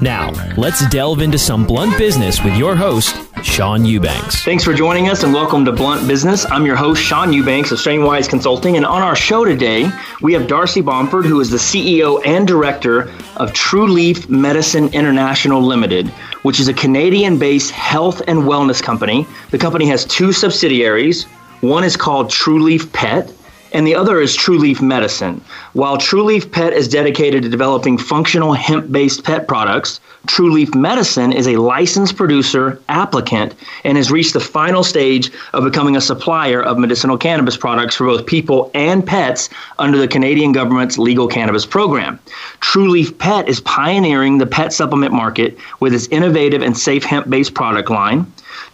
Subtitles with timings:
[0.00, 4.44] Now, let's delve into some blunt business with your host, Sean Eubanks.
[4.44, 6.44] Thanks for joining us and welcome to Blunt Business.
[6.50, 8.76] I'm your host, Sean Eubanks of Strainwise Consulting.
[8.76, 9.90] And on our show today,
[10.20, 15.62] we have Darcy Bomford, who is the CEO and director of True Leaf Medicine International
[15.62, 16.08] Limited,
[16.42, 19.26] which is a Canadian based health and wellness company.
[19.50, 21.24] The company has two subsidiaries.
[21.60, 23.32] One is called True Leaf Pet,
[23.76, 25.38] and the other is True Leaf Medicine.
[25.74, 30.74] While True Leaf Pet is dedicated to developing functional hemp based pet products, True Leaf
[30.74, 36.00] Medicine is a licensed producer applicant and has reached the final stage of becoming a
[36.00, 41.28] supplier of medicinal cannabis products for both people and pets under the Canadian government's legal
[41.28, 42.18] cannabis program.
[42.60, 47.28] True Leaf Pet is pioneering the pet supplement market with its innovative and safe hemp
[47.28, 48.26] based product line.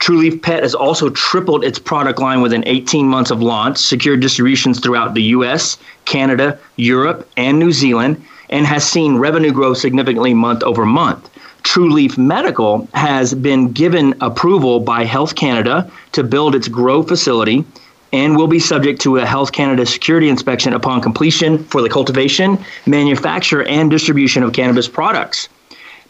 [0.02, 4.18] True Leaf Pet has also tripled its product line within 18 months of launch, secured
[4.18, 10.34] distributions throughout the US, Canada, Europe, and New Zealand, and has seen revenue grow significantly
[10.34, 11.30] month over month.
[11.62, 17.64] True Leaf Medical has been given approval by Health Canada to build its grow facility
[18.12, 22.58] and will be subject to a Health Canada security inspection upon completion for the cultivation,
[22.86, 25.48] manufacture, and distribution of cannabis products.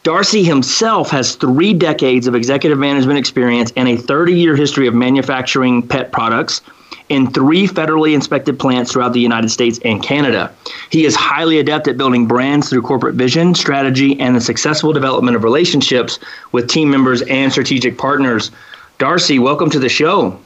[0.02, 4.94] Darcy himself has three decades of executive management experience and a 30 year history of
[4.94, 6.60] manufacturing pet products
[7.08, 10.52] in three federally inspected plants throughout the United States and Canada.
[10.90, 15.36] He is highly adept at building brands through corporate vision, strategy, and the successful development
[15.36, 16.18] of relationships
[16.50, 18.50] with team members and strategic partners.
[18.98, 20.38] Darcy, welcome to the show.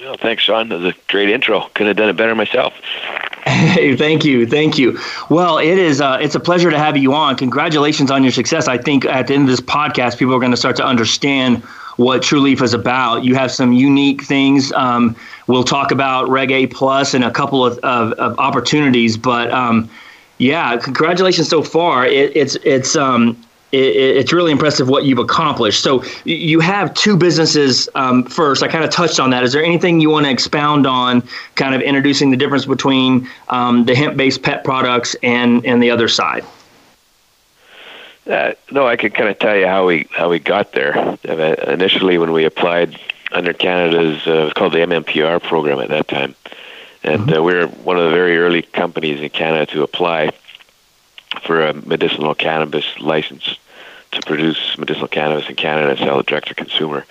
[0.00, 0.68] Well, thanks, Sean.
[0.68, 1.60] That was a great intro.
[1.74, 2.74] Couldn't have done it better myself.
[3.48, 4.98] Hey, thank you, thank you.
[5.30, 7.34] Well, it is uh, it's a pleasure to have you on.
[7.36, 8.68] Congratulations on your success.
[8.68, 11.62] I think at the end of this podcast, people are going to start to understand
[11.96, 13.24] what True Leaf is about.
[13.24, 14.70] You have some unique things.
[14.72, 15.16] Um,
[15.46, 19.88] we'll talk about Reg A Plus and a couple of, of, of opportunities, but um,
[20.36, 22.06] yeah, congratulations so far.
[22.06, 23.42] It, it's it's um,
[23.72, 25.82] it's really impressive what you've accomplished.
[25.82, 27.88] So you have two businesses.
[27.94, 29.44] Um, first, I kind of touched on that.
[29.44, 31.22] Is there anything you want to expound on,
[31.54, 36.08] kind of introducing the difference between um, the hemp-based pet products and and the other
[36.08, 36.44] side?
[38.26, 40.96] Uh, no, I could kind of tell you how we how we got there.
[41.28, 42.98] Uh, initially, when we applied
[43.32, 46.34] under Canada's uh, it was called the MMPR program at that time,
[47.02, 47.34] and mm-hmm.
[47.34, 50.30] uh, we were one of the very early companies in Canada to apply
[51.42, 53.58] for a medicinal cannabis license
[54.12, 57.04] to produce medicinal cannabis in Canada and sell it direct to consumer.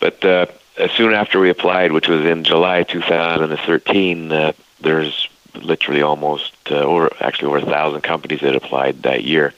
[0.00, 6.02] But uh, as soon after we applied, which was in July 2013, uh, there's literally
[6.02, 9.52] almost uh, over actually over a thousand companies that applied that year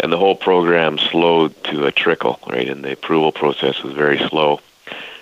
[0.00, 2.68] and the whole program slowed to a trickle, right?
[2.68, 4.60] And the approval process was very slow,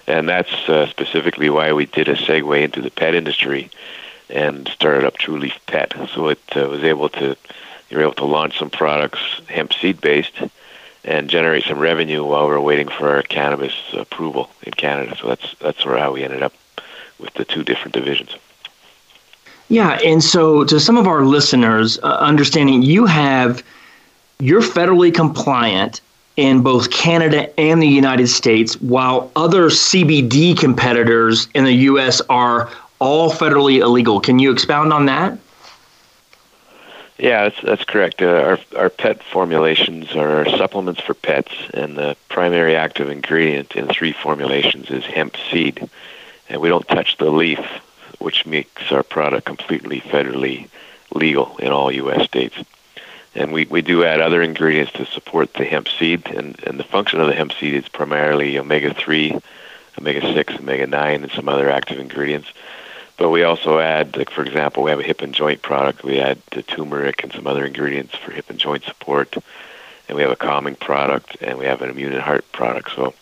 [0.07, 3.71] and that's uh, specifically why we did a segue into the pet industry
[4.29, 5.95] and started up True Leaf Pet.
[6.13, 7.37] So it uh, was able to
[7.91, 10.35] you're able to launch some products hemp seed based
[11.05, 15.17] and generate some revenue while we're waiting for our cannabis approval in Canada.
[15.17, 16.53] So that's that's where how we ended up
[17.19, 18.37] with the two different divisions.
[19.69, 23.63] Yeah, and so to some of our listeners, uh, understanding you have
[24.39, 26.01] you're federally compliant
[26.37, 32.21] in both Canada and the United States, while other CBD competitors in the U.S.
[32.29, 34.21] are all federally illegal.
[34.21, 35.39] Can you expound on that?
[37.19, 38.21] Yeah, that's that's correct.
[38.21, 43.89] Uh, our our pet formulations are supplements for pets, and the primary active ingredient in
[43.89, 45.89] three formulations is hemp seed,
[46.49, 47.65] and we don't touch the leaf,
[48.19, 50.69] which makes our product completely federally
[51.15, 52.25] legal in all U.S.
[52.25, 52.57] states
[53.37, 56.27] and we, we do add other ingredients to support the hemp seed.
[56.27, 59.39] And, and the function of the hemp seed is primarily omega 3,
[59.99, 62.49] omega 6, omega 9, and some other active ingredients.
[63.17, 66.05] But we also add, like for example, we have a hip and joint product.
[66.05, 69.37] We add the turmeric and some other ingredients for hip and joint support.
[70.09, 72.95] And we have a calming product, and we have an immune and heart product.
[72.95, 73.15] So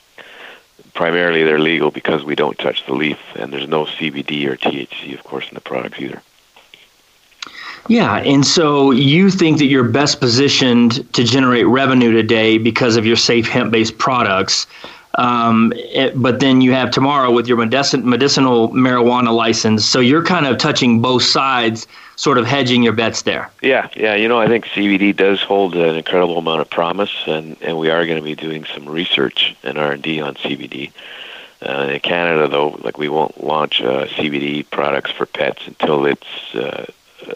[0.92, 5.14] primarily they're legal because we don't touch the leaf, and there's no CBD or THC,
[5.14, 6.22] of course, in the products either.
[7.88, 13.04] Yeah, and so you think that you're best positioned to generate revenue today because of
[13.04, 14.66] your safe hemp-based products.
[15.16, 19.84] Um, it, but then you have tomorrow with your medicinal, medicinal marijuana license.
[19.84, 23.50] So you're kind of touching both sides, sort of hedging your bets there.
[23.62, 24.14] Yeah, yeah.
[24.14, 27.90] You know, I think CBD does hold an incredible amount of promise, and, and we
[27.90, 30.90] are going to be doing some research and R&D on CBD.
[31.62, 36.54] Uh, in Canada, though, like we won't launch uh, CBD products for pets until it's
[36.54, 36.84] uh,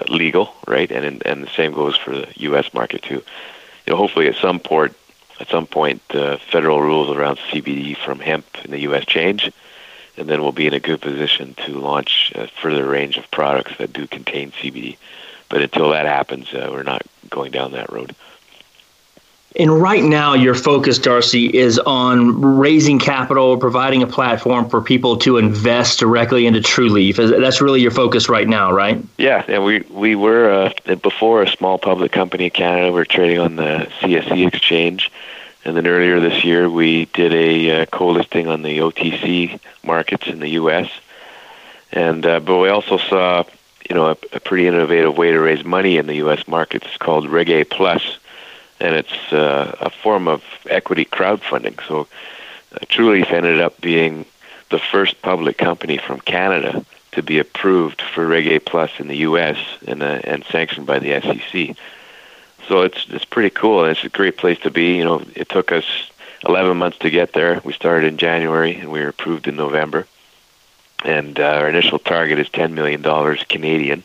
[0.09, 0.91] legal, right?
[0.91, 2.75] And and the same goes for the U.S.
[2.75, 3.23] market too.
[3.87, 4.93] You know, hopefully at some port,
[5.41, 9.05] at some point, uh, federal rules around CBD from hemp in the U.S.
[9.05, 9.51] change,
[10.17, 13.77] and then we'll be in a good position to launch a further range of products
[13.79, 14.97] that do contain CBD.
[15.49, 18.15] But until that happens, uh, we're not going down that road.
[19.57, 25.17] And right now, your focus, Darcy, is on raising capital, providing a platform for people
[25.19, 27.41] to invest directly into TrueLeaf.
[27.41, 29.03] That's really your focus right now, right?
[29.17, 32.93] Yeah, and we we were uh, before a small public company in Canada.
[32.93, 35.11] We are trading on the CSE exchange,
[35.65, 40.41] and then earlier this year we did a uh, co-listing on the OTC markets in
[40.41, 40.91] the U.S.
[41.91, 43.45] And uh, but we also saw,
[43.89, 46.47] you know, a, a pretty innovative way to raise money in the U.S.
[46.47, 46.87] markets.
[46.99, 48.19] Called Reg A Plus
[48.81, 51.81] and it's uh, a form of equity crowdfunding.
[51.87, 52.07] So
[52.73, 54.25] uh, TrueLeaf ended up being
[54.71, 59.17] the first public company from Canada to be approved for Reg A Plus in the
[59.19, 59.59] U.S.
[59.87, 61.77] and uh, and sanctioned by the SEC.
[62.69, 64.97] So it's it's pretty cool, it's a great place to be.
[64.97, 65.85] You know, it took us
[66.47, 67.61] 11 months to get there.
[67.65, 70.07] We started in January, and we were approved in November.
[71.05, 74.05] And uh, our initial target is 10 million dollars Canadian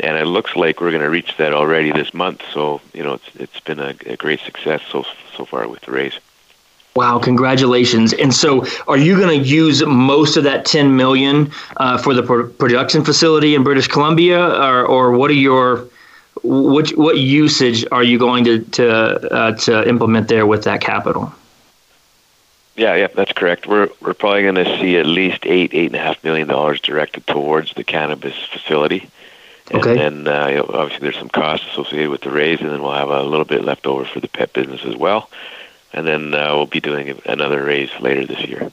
[0.00, 2.42] and it looks like we're going to reach that already this month.
[2.52, 5.04] So you know, it's it's been a, a great success so
[5.36, 6.18] so far with the raise.
[6.94, 7.18] Wow!
[7.18, 8.14] Congratulations.
[8.14, 12.22] And so, are you going to use most of that ten million uh, for the
[12.22, 15.88] production facility in British Columbia, or, or what are your
[16.42, 18.90] what what usage are you going to to
[19.32, 21.32] uh, to implement there with that capital?
[22.76, 23.66] Yeah, yeah, that's correct.
[23.66, 26.80] We're we're probably going to see at least eight eight and a half million dollars
[26.80, 29.08] directed towards the cannabis facility.
[29.72, 30.06] Okay.
[30.06, 32.82] And then uh, you know, obviously there's some costs associated with the raise, and then
[32.82, 35.28] we'll have a little bit left over for the pet business as well.
[35.92, 38.70] And then uh, we'll be doing another raise later this year.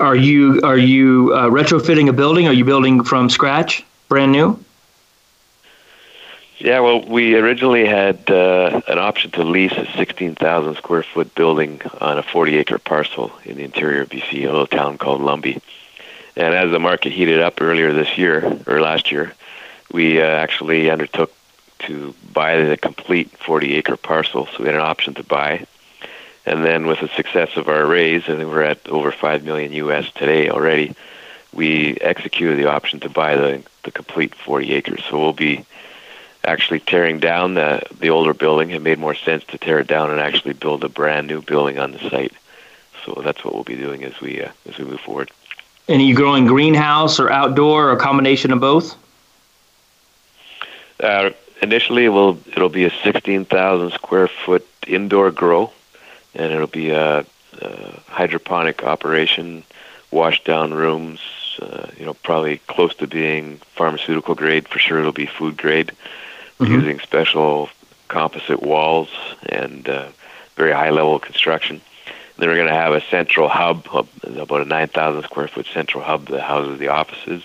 [0.00, 2.48] Are you are you uh, retrofitting a building?
[2.48, 4.58] Are you building from scratch, brand new?
[6.60, 11.80] Yeah, well, we originally had uh, an option to lease a 16,000 square foot building
[12.02, 15.62] on a 40 acre parcel in the interior of BC, a little town called Lumby.
[16.36, 19.32] And as the market heated up earlier this year, or last year,
[19.92, 21.32] we uh, actually undertook
[21.80, 25.66] to buy the complete 40 acre parcel, so we had an option to buy.
[26.46, 30.10] And then with the success of our raise, and we're at over 5 million US
[30.12, 30.94] today already,
[31.52, 35.02] we executed the option to buy the, the complete 40 acres.
[35.08, 35.64] So we'll be
[36.44, 38.70] actually tearing down the, the older building.
[38.70, 41.78] It made more sense to tear it down and actually build a brand new building
[41.78, 42.32] on the site.
[43.04, 45.30] So that's what we'll be doing as we, uh, as we move forward.
[45.88, 48.96] And are you growing greenhouse or outdoor or a combination of both?
[51.02, 51.30] Uh,
[51.62, 55.72] initially, it will it'll be a 16,000 square foot indoor grow,
[56.34, 57.24] and it'll be a,
[57.60, 59.64] a hydroponic operation,
[60.10, 61.20] wash down rooms.
[61.60, 64.66] Uh, you know, probably close to being pharmaceutical grade.
[64.66, 65.92] For sure, it'll be food grade,
[66.58, 66.72] mm-hmm.
[66.72, 67.68] using special
[68.08, 69.10] composite walls
[69.48, 70.08] and uh,
[70.56, 71.76] very high level construction.
[72.06, 73.86] And then we're going to have a central hub,
[74.24, 77.42] about a 9,000 square foot central hub that houses the offices,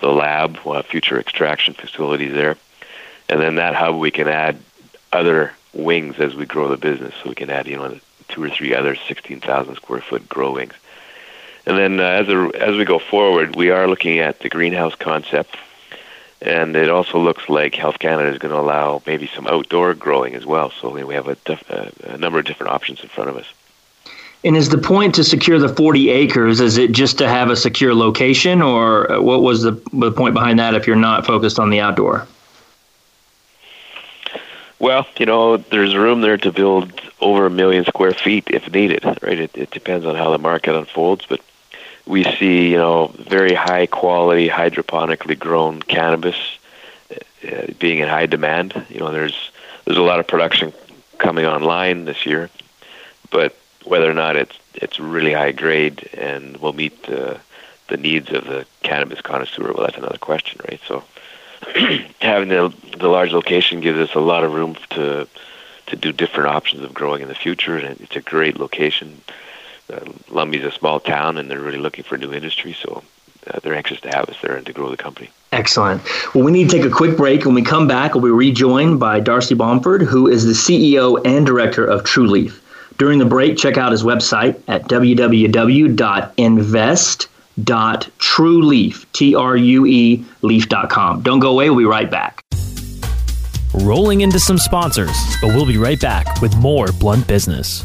[0.00, 2.58] the lab, we'll have future extraction facilities there
[3.28, 4.58] and then that hub we can add
[5.12, 7.14] other wings as we grow the business.
[7.22, 10.74] So we can add you know two or three other 16,000 square foot grow wings.
[11.66, 14.94] And then uh, as a, as we go forward, we are looking at the greenhouse
[14.94, 15.56] concept,
[16.40, 20.34] and it also looks like Health Canada is going to allow maybe some outdoor growing
[20.34, 20.70] as well.
[20.70, 21.68] So we have a, def-
[22.04, 23.46] a number of different options in front of us.
[24.44, 26.60] And is the point to secure the 40 acres?
[26.60, 30.60] Is it just to have a secure location, or what was the, the point behind
[30.60, 32.28] that if you're not focused on the outdoor?
[34.78, 39.04] Well, you know, there's room there to build over a million square feet if needed,
[39.04, 39.40] right?
[39.40, 41.40] It, it depends on how the market unfolds, but
[42.06, 46.36] we see, you know, very high quality hydroponically grown cannabis
[47.10, 48.86] uh, being in high demand.
[48.90, 49.50] You know, there's
[49.84, 50.72] there's a lot of production
[51.18, 52.50] coming online this year,
[53.30, 57.40] but whether or not it's it's really high grade and will meet the
[57.88, 60.80] the needs of the cannabis connoisseur, well, that's another question, right?
[60.86, 61.04] So
[62.20, 65.26] having the the large location gives us a lot of room to
[65.86, 69.20] to do different options of growing in the future, and it's a great location.
[69.92, 73.04] Uh, Lumby's a small town, and they're really looking for new industry, so
[73.46, 75.30] uh, they're anxious to have us there and to grow the company.
[75.52, 76.02] Excellent.
[76.34, 77.44] Well, we need to take a quick break.
[77.44, 81.46] When we come back, we'll be rejoined by Darcy Bomford, who is the CEO and
[81.46, 82.58] director of TrueLeaf.
[82.98, 85.96] During the break, check out his website at www.invest.com
[87.64, 91.70] dot trueleaf t-r-u-e leaf.com don't go away.
[91.70, 92.42] We'll be right back.
[93.74, 97.84] Rolling into some sponsors but we'll be right back with more blunt business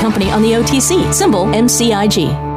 [0.00, 2.49] company on the OTC, symbol MCIG.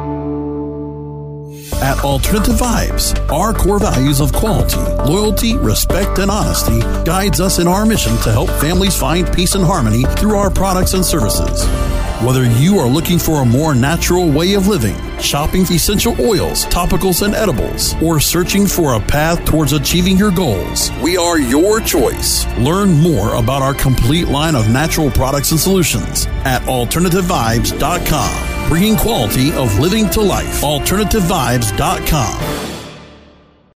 [1.84, 7.68] At Alternative Vibes, our core values of quality, loyalty, respect, and honesty guides us in
[7.68, 11.66] our mission to help families find peace and harmony through our products and services.
[12.24, 17.20] Whether you are looking for a more natural way of living, shopping essential oils, topicals,
[17.20, 22.46] and edibles, or searching for a path towards achieving your goals, we are your choice.
[22.56, 29.52] Learn more about our complete line of natural products and solutions at AlternativeVibes.com, bringing quality
[29.52, 30.62] of living to life.
[30.62, 32.73] AlternativeVibes.com.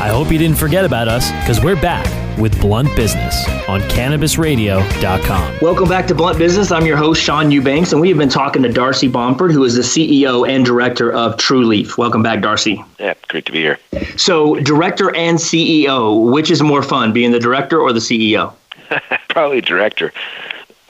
[0.00, 2.06] I hope you didn't forget about us because we're back
[2.38, 3.34] with Blunt Business
[3.68, 5.58] on CannabisRadio.com.
[5.60, 6.70] Welcome back to Blunt Business.
[6.70, 9.74] I'm your host, Sean Eubanks, and we have been talking to Darcy Bomford, who is
[9.74, 11.98] the CEO and director of TrueLeaf.
[11.98, 12.82] Welcome back, Darcy.
[13.00, 13.78] Yeah, great to be here.
[14.16, 18.54] So, director and CEO, which is more fun, being the director or the CEO?
[19.28, 20.12] Probably director.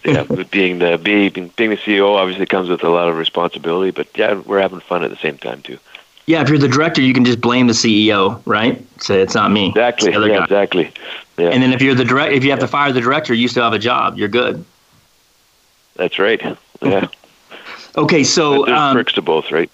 [0.05, 4.07] Yeah, being the being being the CEO obviously comes with a lot of responsibility, but
[4.17, 5.79] yeah, we're having fun at the same time too.
[6.27, 8.85] Yeah, if you're the director, you can just blame the CEO, right?
[9.01, 9.71] Say it's not me.
[9.71, 10.13] Exactly.
[10.13, 10.45] Yeah, guy.
[10.45, 10.93] exactly.
[11.39, 13.49] Yeah, And then if you're the direct, if you have to fire the director, you
[13.49, 14.19] still have a job.
[14.19, 14.63] You're good.
[15.97, 16.43] that's right.
[16.83, 17.09] Yeah,
[17.97, 19.71] Okay, so there's um, perks to both, right?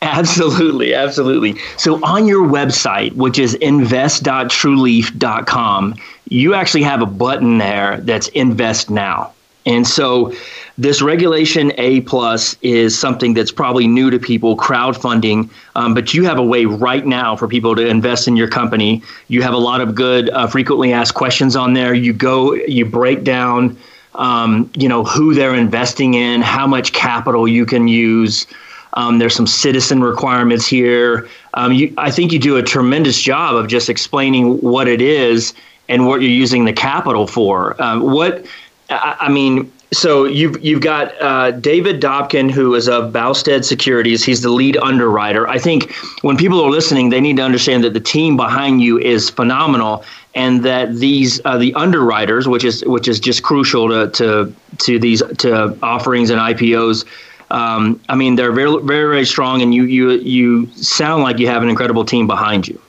[0.00, 1.56] Absolutely, absolutely.
[1.76, 5.94] So on your website, which is invest.trueleaf.com,
[6.28, 9.32] you actually have a button there that's invest now.
[9.64, 10.32] And so
[10.78, 16.24] this regulation A plus is something that's probably new to people, crowdfunding, um, but you
[16.24, 19.02] have a way right now for people to invest in your company.
[19.26, 21.94] You have a lot of good uh, frequently asked questions on there.
[21.94, 23.76] You go, you break down,
[24.14, 28.46] um, you know, who they're investing in, how much capital you can use.
[28.92, 31.28] Um, there's some citizen requirements here.
[31.54, 35.54] Um, you, I think you do a tremendous job of just explaining what it is
[35.88, 37.80] and what you're using the capital for.
[37.82, 38.46] Um, what
[38.90, 44.24] I, I mean, so you've you've got uh, David Dobkin, who is of Boustead Securities.
[44.24, 45.48] He's the lead underwriter.
[45.48, 48.98] I think when people are listening, they need to understand that the team behind you
[48.98, 54.10] is phenomenal, and that these uh, the underwriters, which is which is just crucial to
[54.10, 57.04] to to these to offerings and IPOs.
[57.50, 61.46] Um, I mean, they're very very very strong, and you you you sound like you
[61.46, 62.80] have an incredible team behind you.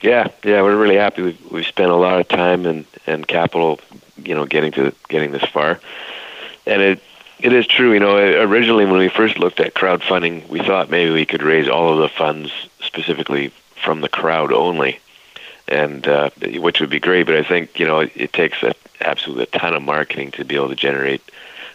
[0.00, 1.22] Yeah, yeah, we're really happy.
[1.22, 3.80] We've, we've spent a lot of time and, and capital,
[4.16, 5.80] you know, getting to getting this far,
[6.66, 7.02] and it
[7.40, 7.92] it is true.
[7.92, 11.68] You know, originally when we first looked at crowdfunding, we thought maybe we could raise
[11.68, 13.52] all of the funds specifically
[13.82, 15.00] from the crowd only,
[15.66, 17.26] and uh, which would be great.
[17.26, 20.44] But I think you know it, it takes a, absolutely a ton of marketing to
[20.44, 21.22] be able to generate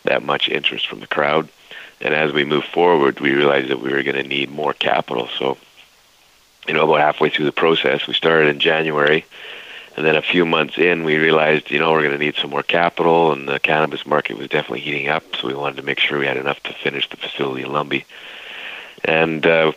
[0.03, 1.49] that much interest from the crowd.
[1.99, 5.27] And as we move forward, we realized that we were going to need more capital.
[5.39, 5.57] So
[6.67, 8.07] you know, about halfway through the process.
[8.07, 9.25] We started in January,
[9.95, 12.49] and then a few months in, we realized, you know, we're going to need some
[12.49, 15.23] more capital, and the cannabis market was definitely heating up.
[15.35, 18.05] So we wanted to make sure we had enough to finish the facility in Lumby.
[19.03, 19.73] And uh,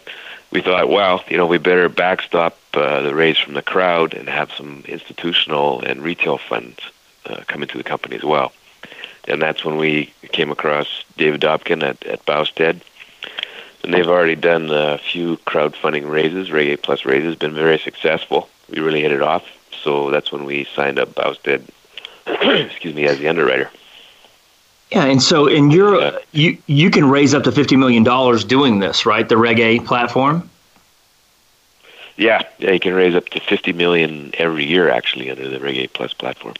[0.50, 4.28] we thought, well, you know, we better backstop uh, the raise from the crowd and
[4.28, 6.78] have some institutional and retail funds
[7.26, 8.52] uh, come into the company as well.
[9.28, 12.81] And that's when we came across David Dobkin at, at Boustead
[13.87, 18.49] and they've already done a few crowdfunding raises, Reg A Plus raises, been very successful.
[18.69, 19.45] We really hit it off,
[19.83, 21.62] so that's when we signed up Boustead,
[22.26, 23.71] excuse me, as the underwriter.
[24.90, 26.19] Yeah, and so in your Yeah.
[26.33, 29.28] you you can raise up to fifty million dollars doing this, right?
[29.28, 30.50] The Reg A platform.
[32.16, 35.76] Yeah, yeah, you can raise up to fifty million every year actually under the Reg
[35.76, 36.55] A Plus platform.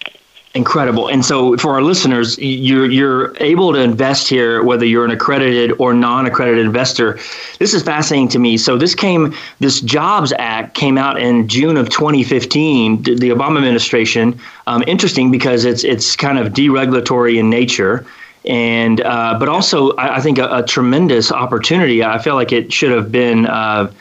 [0.57, 1.09] Incredible.
[1.09, 5.73] And so for our listeners, you're you're able to invest here whether you're an accredited
[5.79, 7.19] or non-accredited investor.
[7.59, 8.57] This is fascinating to me.
[8.57, 14.41] So this came this Jobs Act came out in June of 2015, the Obama administration.
[14.67, 18.07] Um, interesting because it's it's kind of deregulatory in nature.
[18.47, 22.03] And uh, but also I, I think a, a, tremendous opportunity.
[22.03, 23.93] I feel like it should have been uh,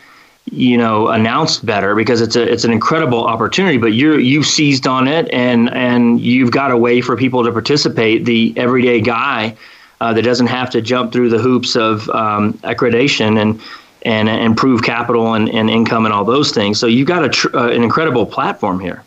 [0.52, 4.86] you know announced better because it's a it's an incredible opportunity but you you've seized
[4.86, 8.25] on it and and you've got a way for people to participate.
[8.25, 9.56] The everyday guy
[10.02, 13.60] uh, that doesn't have to jump through the hoops of um, accreditation and
[14.04, 16.80] and improve capital and, and income and all those things.
[16.80, 19.04] So you've got a tr- uh, an incredible platform here.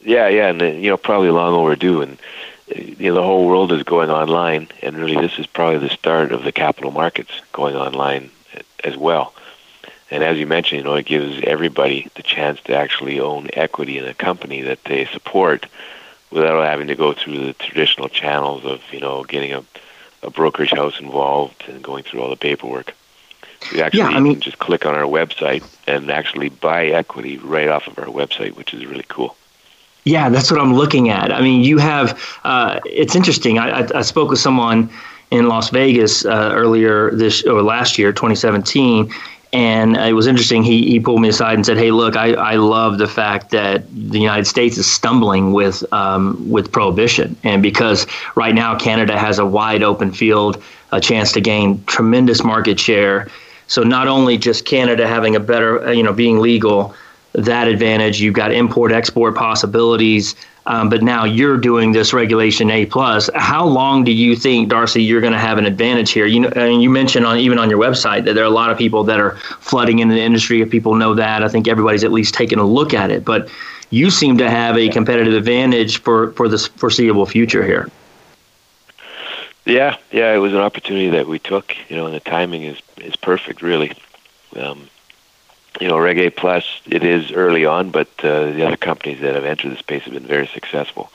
[0.00, 2.18] Yeah yeah and uh, you know probably long overdue and
[2.74, 5.94] uh, you know the whole world is going online and really this is probably the
[5.94, 8.30] start of the capital markets going online
[8.82, 9.34] as well
[10.10, 13.98] and as you mentioned, you know, it gives everybody the chance to actually own equity
[13.98, 15.66] in a company that they support
[16.30, 19.64] without having to go through the traditional channels of, you know, getting a,
[20.22, 22.94] a brokerage house involved and going through all the paperwork.
[23.72, 27.68] We actually yeah, I mean, just click on our website and actually buy equity right
[27.68, 29.36] off of our website, which is really cool.
[30.04, 31.30] Yeah, that's what I'm looking at.
[31.30, 32.18] I mean, you have.
[32.42, 33.58] Uh, it's interesting.
[33.58, 34.88] I, I, I, spoke with someone
[35.30, 39.12] in Las Vegas uh, earlier this or last year, 2017,
[39.52, 40.62] and it was interesting.
[40.62, 43.84] He, he pulled me aside and said, "Hey, look, I, I love the fact that
[43.92, 49.38] the United States is stumbling with um, with prohibition, and because right now Canada has
[49.38, 53.28] a wide open field, a chance to gain tremendous market share.
[53.66, 56.94] So not only just Canada having a better, you know, being legal,
[57.32, 58.20] that advantage.
[58.20, 60.34] You've got import export possibilities.
[60.66, 63.30] Um, but now you're doing this regulation A plus.
[63.34, 66.26] How long do you think, Darcy, you're going to have an advantage here?
[66.26, 68.70] You know, and you mentioned on even on your website that there are a lot
[68.70, 70.60] of people that are flooding into the industry.
[70.60, 73.24] If people know that, I think everybody's at least taking a look at it.
[73.24, 73.48] But
[73.90, 77.90] you seem to have a competitive advantage for for the foreseeable future here.
[79.64, 81.74] Yeah, yeah, it was an opportunity that we took.
[81.88, 83.92] You know, and the timing is is perfect, really.
[84.56, 84.88] Um,
[85.78, 89.34] you know, Reg A Plus, it is early on, but uh, the other companies that
[89.34, 91.10] have entered the space have been very successful.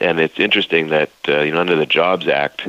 [0.00, 2.68] And it's interesting that, uh, you know, under the Jobs Act,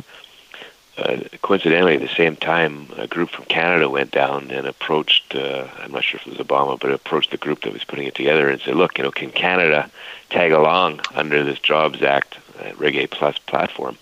[0.96, 5.66] uh, coincidentally, at the same time, a group from Canada went down and approached, uh,
[5.78, 8.14] I'm not sure if it was Obama, but approached the group that was putting it
[8.14, 9.90] together and said, look, you know, can Canada
[10.30, 13.96] tag along under this Jobs Act uh, Reg A Plus platform?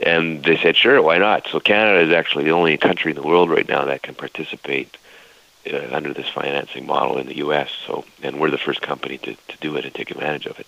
[0.00, 1.46] And they said, sure, why not?
[1.48, 4.96] So Canada is actually the only country in the world right now that can participate
[5.72, 7.70] uh, under this financing model in the U.S.
[7.86, 10.66] So, and we're the first company to, to do it and take advantage of it.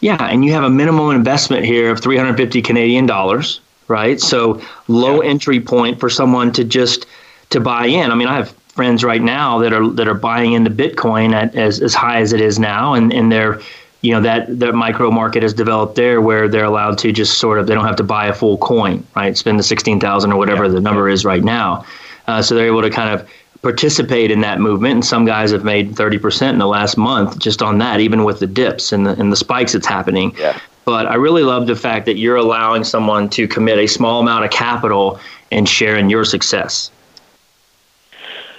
[0.00, 4.20] Yeah, and you have a minimum investment here of 350 Canadian dollars, right?
[4.20, 5.30] So low yeah.
[5.30, 7.06] entry point for someone to just
[7.50, 8.10] to buy in.
[8.10, 11.54] I mean, I have friends right now that are that are buying into Bitcoin at
[11.54, 13.60] as, as high as it is now, and and they're
[14.00, 17.58] you know that that micro market has developed there where they're allowed to just sort
[17.58, 19.36] of they don't have to buy a full coin, right?
[19.36, 20.72] Spend the sixteen thousand or whatever yeah.
[20.72, 21.84] the number is right now.
[22.26, 23.28] Uh, so they're able to kind of
[23.62, 24.94] participate in that movement.
[24.94, 28.40] And some guys have made 30% in the last month just on that, even with
[28.40, 30.34] the dips and the, and the spikes that's happening.
[30.36, 30.58] Yeah.
[30.84, 34.44] But I really love the fact that you're allowing someone to commit a small amount
[34.44, 35.20] of capital
[35.52, 36.90] and share in your success.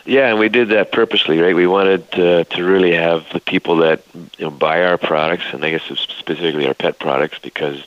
[0.06, 1.56] Yeah, and we did that purposely, right?
[1.56, 4.02] We wanted to, to really have the people that
[4.38, 7.86] you know buy our products, and I guess specifically our pet products, because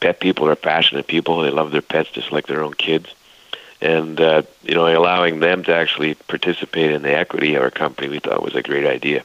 [0.00, 1.40] pet people are passionate people.
[1.40, 3.14] They love their pets just like their own kids
[3.82, 8.08] and uh, you know allowing them to actually participate in the equity of our company
[8.08, 9.24] we thought was a great idea.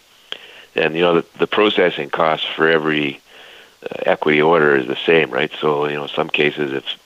[0.75, 3.21] And you know the, the processing cost for every
[3.83, 5.51] uh, equity order is the same right?
[5.61, 6.97] So you know in some cases it's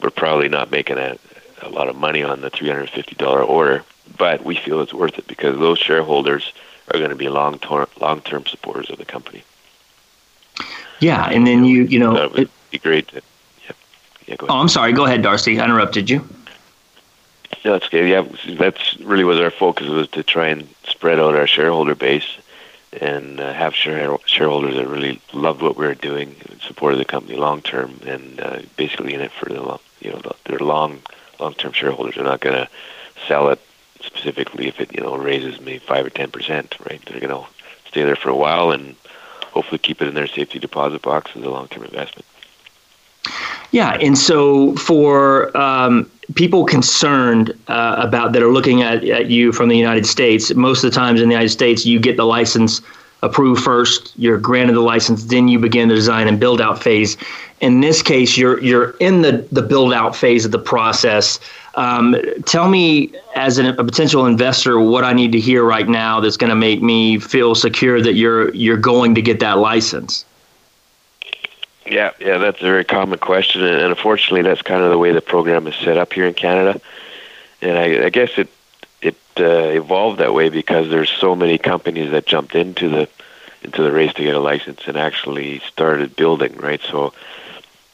[0.00, 1.18] we're probably not making a,
[1.60, 3.84] a lot of money on the $350 order
[4.16, 6.52] but we feel it's worth it because those shareholders
[6.92, 9.42] are going to be long term long term supporters of the company.
[11.00, 13.22] Yeah and then you you know it would be great to,
[13.66, 13.72] yeah,
[14.28, 14.92] yeah, oh i'm sorry.
[14.92, 15.58] Go ahead darcy.
[15.58, 16.24] I interrupted you
[17.62, 18.08] yeah, that's good.
[18.08, 22.26] Yeah, that's really was our focus was to try and spread out our shareholder base
[23.00, 27.04] and uh, have share- shareholders that really loved what we were doing, and supported the
[27.04, 31.00] company long term, and uh, basically in it for the long, you know their long
[31.38, 32.68] long term shareholders They're not going to
[33.26, 33.60] sell it
[34.00, 37.00] specifically if it you know raises maybe five or ten percent, right?
[37.06, 37.48] They're going to
[37.88, 38.96] stay there for a while and
[39.52, 42.26] hopefully keep it in their safety deposit box as a long term investment.
[43.70, 49.52] Yeah, and so for um, people concerned uh, about that are looking at, at you
[49.52, 52.24] from the United States, most of the times in the United States, you get the
[52.24, 52.80] license
[53.22, 57.16] approved first, you're granted the license, then you begin the design and build out phase.
[57.60, 61.38] In this case, you're you're in the the build out phase of the process.
[61.74, 66.20] Um, tell me, as an, a potential investor, what I need to hear right now
[66.20, 70.24] that's going to make me feel secure that you're you're going to get that license.
[71.86, 75.20] Yeah, yeah, that's a very common question, and unfortunately, that's kind of the way the
[75.20, 76.80] program is set up here in Canada.
[77.60, 78.48] And I, I guess it
[79.00, 83.08] it uh, evolved that way because there's so many companies that jumped into the
[83.62, 86.56] into the race to get a license and actually started building.
[86.56, 87.12] Right, so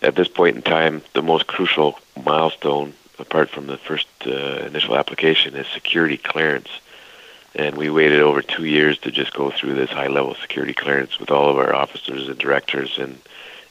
[0.02, 4.96] at this point in time, the most crucial milestone, apart from the first uh, initial
[4.96, 6.68] application, is security clearance.
[7.54, 11.30] And we waited over two years to just go through this high-level security clearance with
[11.30, 13.18] all of our officers and directors and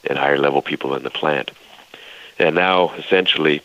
[0.04, 1.50] and higher level people in the plant.
[2.38, 3.62] And now, essentially,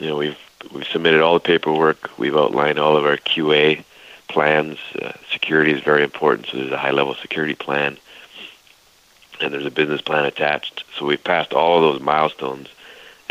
[0.00, 0.38] you know, we've
[0.72, 2.18] we've submitted all the paperwork.
[2.18, 3.84] We've outlined all of our QA
[4.28, 4.78] plans.
[5.00, 7.98] Uh, security is very important, so there's a high level security plan,
[9.40, 10.84] and there's a business plan attached.
[10.98, 12.68] So we've passed all of those milestones,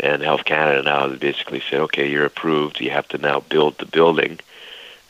[0.00, 2.80] and Health Canada now has basically said, okay, you're approved.
[2.80, 4.40] You have to now build the building,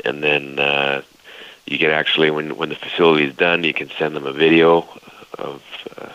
[0.04, 1.02] and then uh,
[1.66, 4.88] you can actually, when when the facility is done, you can send them a video
[5.38, 5.62] of
[5.96, 6.08] uh,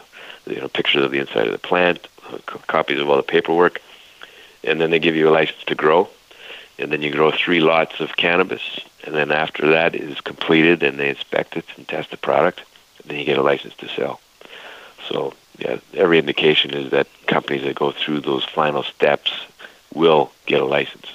[0.45, 2.07] you know pictures of the inside of the plant,
[2.67, 3.81] copies of all the paperwork,
[4.63, 6.09] and then they give you a license to grow,
[6.79, 10.99] and then you grow three lots of cannabis, and then after that is completed and
[10.99, 12.61] they inspect it and test the product,
[13.05, 14.19] then you get a license to sell.
[15.07, 19.31] So yeah, every indication is that companies that go through those final steps
[19.93, 21.07] will get a license,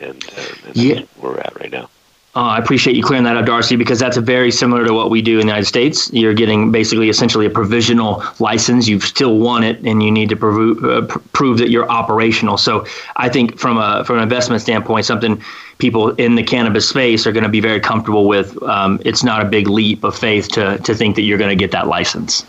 [0.00, 0.94] and, uh, and yeah.
[0.94, 1.88] that's where we're at right now.
[2.36, 5.22] Uh, I appreciate you clearing that up, Darcy, because that's very similar to what we
[5.22, 6.12] do in the United States.
[6.12, 8.86] You're getting basically essentially a provisional license.
[8.86, 12.58] You've still won it, and you need to prove, uh, pr- prove that you're operational.
[12.58, 12.86] So
[13.16, 15.42] I think from a from an investment standpoint, something
[15.78, 18.62] people in the cannabis space are going to be very comfortable with.
[18.62, 21.56] Um, it's not a big leap of faith to to think that you're going to
[21.56, 22.44] get that license.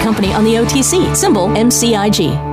[0.00, 2.49] company on the OTC, symbol MCIG.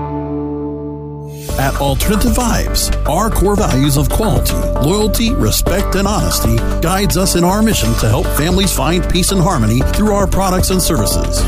[1.60, 4.54] At Alternative Vibes, our core values of quality,
[4.88, 9.41] loyalty, respect, and honesty guides us in our mission to help families find peace and
[9.41, 11.41] harmony through our products and services.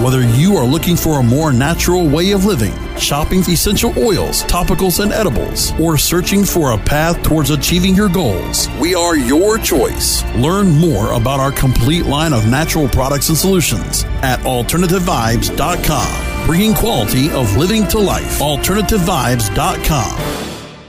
[0.00, 5.02] Whether you are looking for a more natural way of living, shopping essential oils, topicals,
[5.02, 10.22] and edibles, or searching for a path towards achieving your goals, we are your choice.
[10.36, 17.30] Learn more about our complete line of natural products and solutions at AlternativeVibes.com, bringing quality
[17.30, 18.40] of living to life.
[18.40, 20.47] AlternativeVibes.com.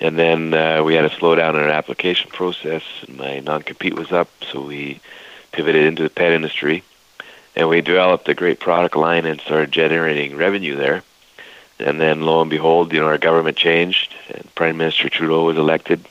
[0.00, 4.12] and then uh, we had to slow down our application process, and my non-compete was
[4.12, 5.00] up, so we
[5.52, 6.82] pivoted into the pet industry,
[7.54, 11.02] and we developed a great product line and started generating revenue there.
[11.78, 15.56] And then lo and behold, you know, our government changed, and Prime Minister Trudeau was
[15.56, 16.06] elected,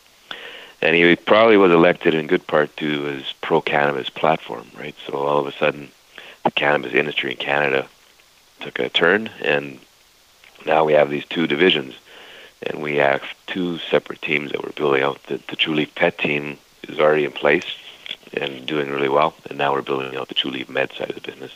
[0.82, 4.96] and he probably was elected in good part to his pro-cannabis platform, right?
[5.06, 5.90] So all of a sudden,
[6.44, 7.88] the cannabis industry in Canada
[8.60, 9.80] took a turn, and
[10.66, 11.96] now we have these two divisions,
[12.66, 15.22] and we have two separate teams that we're building out.
[15.24, 17.66] The, the True Leaf Pet team is already in place
[18.34, 21.16] and doing really well, and now we're building out the True Leaf Med side of
[21.16, 21.52] the business.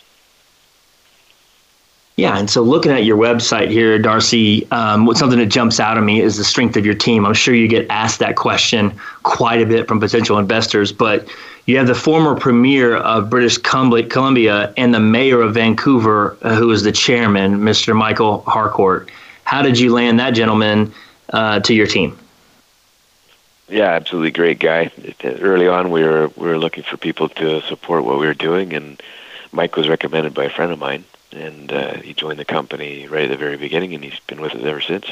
[2.20, 6.04] Yeah, and so looking at your website here, Darcy, um, something that jumps out at
[6.04, 7.26] me is the strength of your team.
[7.26, 8.92] I'm sure you get asked that question
[9.24, 11.30] quite a bit from potential investors, but
[11.66, 16.70] you have the former premier of British Columbia and the mayor of Vancouver, uh, who
[16.72, 17.96] is the chairman, Mr.
[17.96, 19.10] Michael Harcourt.
[19.50, 20.94] How did you land that gentleman
[21.32, 22.18] uh, to your team?
[23.68, 24.92] Yeah, absolutely great guy.
[25.24, 28.74] Early on, we were we were looking for people to support what we were doing,
[28.74, 29.02] and
[29.52, 33.24] Mike was recommended by a friend of mine and uh, he joined the company right
[33.24, 35.06] at the very beginning, and he's been with us ever since.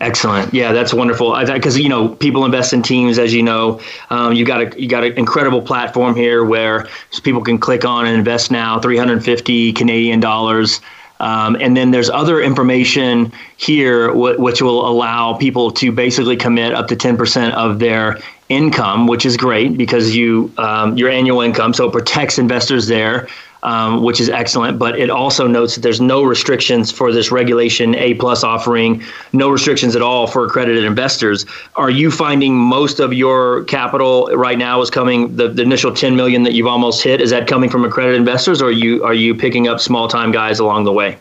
[0.00, 0.52] Excellent.
[0.52, 1.38] Yeah, that's wonderful.
[1.46, 3.80] Because you know, people invest in teams, as you know.
[4.10, 6.88] Um, you got a you got an incredible platform here where
[7.22, 10.80] people can click on and invest now, 350 Canadian dollars.
[11.24, 16.86] Um, and then there's other information here which will allow people to basically commit up
[16.88, 18.18] to 10% of their
[18.50, 21.72] income, which is great because you um, your annual income.
[21.72, 23.26] So it protects investors there
[23.64, 24.78] um, which is excellent.
[24.78, 29.48] But it also notes that there's no restrictions for this regulation A plus offering, no
[29.48, 31.44] restrictions at all for accredited investors.
[31.74, 36.14] Are you finding most of your capital right now is coming the, the initial 10
[36.14, 37.20] million that you've almost hit?
[37.20, 40.30] Is that coming from accredited investors, or are you are you picking up small time
[40.30, 41.18] guys along the way?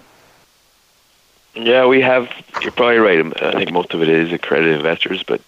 [1.55, 2.29] Yeah, we have.
[2.61, 3.43] You're probably right.
[3.43, 5.39] I think most of it is accredited investors, but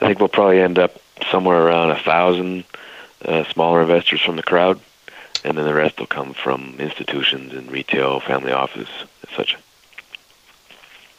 [0.00, 2.64] I think we'll probably end up somewhere around a thousand
[3.26, 4.80] uh, smaller investors from the crowd
[5.44, 8.88] and then the rest will come from institutions and retail, family office,
[9.24, 9.58] etc.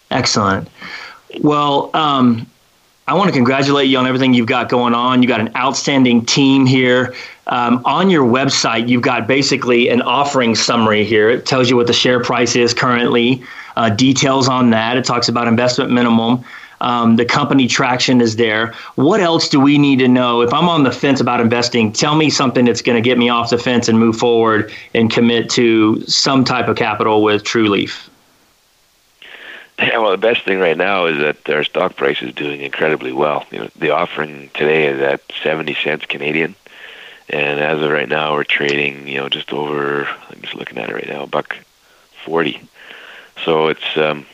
[0.09, 0.69] Excellent.
[1.41, 2.47] Well, um,
[3.07, 5.21] I want to congratulate you on everything you've got going on.
[5.21, 7.13] You've got an outstanding team here.
[7.47, 11.29] Um, on your website, you've got basically an offering summary here.
[11.29, 13.43] It tells you what the share price is currently,
[13.75, 14.97] uh, details on that.
[14.97, 16.43] It talks about investment minimum.
[16.81, 18.73] Um, the company traction is there.
[18.95, 20.41] What else do we need to know?
[20.41, 23.29] If I'm on the fence about investing, tell me something that's going to get me
[23.29, 27.69] off the fence and move forward and commit to some type of capital with True
[27.69, 28.09] Leaf.
[29.77, 33.11] Yeah, well, the best thing right now is that our stock price is doing incredibly
[33.11, 33.45] well.
[33.51, 36.55] You know, the offering today is at seventy cents Canadian,
[37.29, 40.07] and as of right now, we're trading, you know, just over.
[40.07, 41.57] I'm just looking at it right now, buck
[42.25, 42.61] forty.
[43.43, 44.25] So it's um,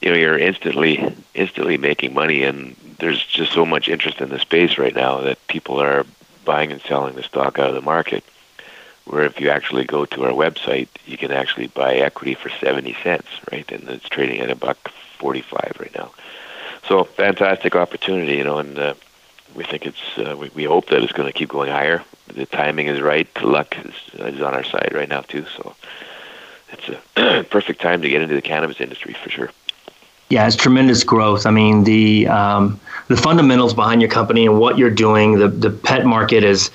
[0.00, 4.38] you know you're instantly instantly making money and there's just so much interest in the
[4.38, 6.04] space right now that people are
[6.44, 8.24] buying and selling the stock out of the market
[9.04, 12.96] where if you actually go to our website you can actually buy equity for 70
[13.02, 13.70] cents right?
[13.70, 16.12] And it's trading at a buck 45 right now.
[16.86, 18.94] So fantastic opportunity you know and uh,
[19.54, 22.04] we think it's uh, we, we hope that it's going to keep going higher.
[22.28, 23.32] The timing is right.
[23.34, 25.74] The luck is, is on our side right now too so
[26.70, 29.50] it's a perfect time to get into the cannabis industry for sure
[30.30, 31.46] yeah, it's tremendous growth.
[31.46, 35.38] I mean, the um, the fundamentals behind your company and what you're doing.
[35.38, 36.70] The the pet market is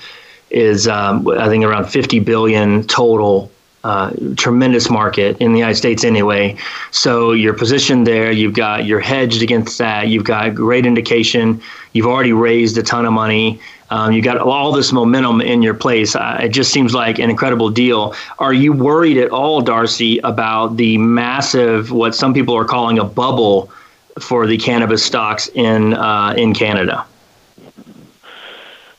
[0.50, 3.50] is um, I think around 50 billion total.
[3.84, 6.56] Uh, tremendous market in the United States anyway.
[6.90, 8.32] So you're positioned there.
[8.32, 10.08] You've got you're hedged against that.
[10.08, 11.60] You've got great indication.
[11.92, 13.60] You've already raised a ton of money.
[13.90, 16.16] Um, you got all this momentum in your place.
[16.16, 18.14] Uh, it just seems like an incredible deal.
[18.38, 23.04] Are you worried at all, Darcy, about the massive, what some people are calling a
[23.04, 23.70] bubble
[24.18, 27.04] for the cannabis stocks in uh, in Canada?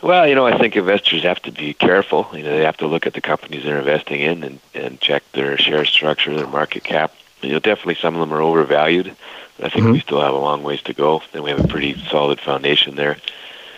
[0.02, 2.28] Well, you know, I think investors have to be careful.
[2.32, 5.24] You know, they have to look at the companies they're investing in and, and check
[5.32, 7.12] their share structure, their market cap.
[7.42, 9.16] You know, definitely some of them are overvalued.
[9.58, 9.94] But I think mm-hmm.
[9.94, 12.96] we still have a long ways to go, and we have a pretty solid foundation
[12.96, 13.18] there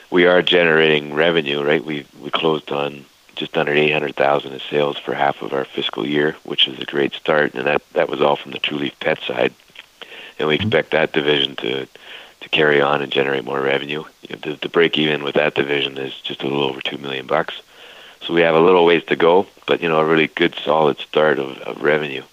[0.10, 1.84] we are generating revenue, right?
[1.84, 6.36] We we closed on just under 800,000 in sales for half of our fiscal year,
[6.44, 9.20] which is a great start, and that that was all from the True Leaf Pet
[9.20, 9.54] side.
[10.40, 10.68] And we mm-hmm.
[10.68, 11.88] expect that division to
[12.40, 14.04] to carry on and generate more revenue.
[14.22, 16.98] You know, the, the break even with that division is just a little over two
[16.98, 17.62] million bucks.
[18.22, 20.98] So we have a little ways to go, but you know, a really good solid
[21.00, 22.24] start of, of revenue.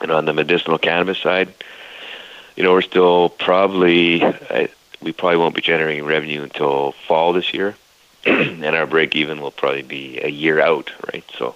[0.00, 1.52] And on the medicinal cannabis side,
[2.56, 4.22] you know, we're still probably
[5.00, 7.76] we probably won't be generating revenue until fall this year,
[8.26, 11.24] and our break even will probably be a year out, right?
[11.36, 11.54] So,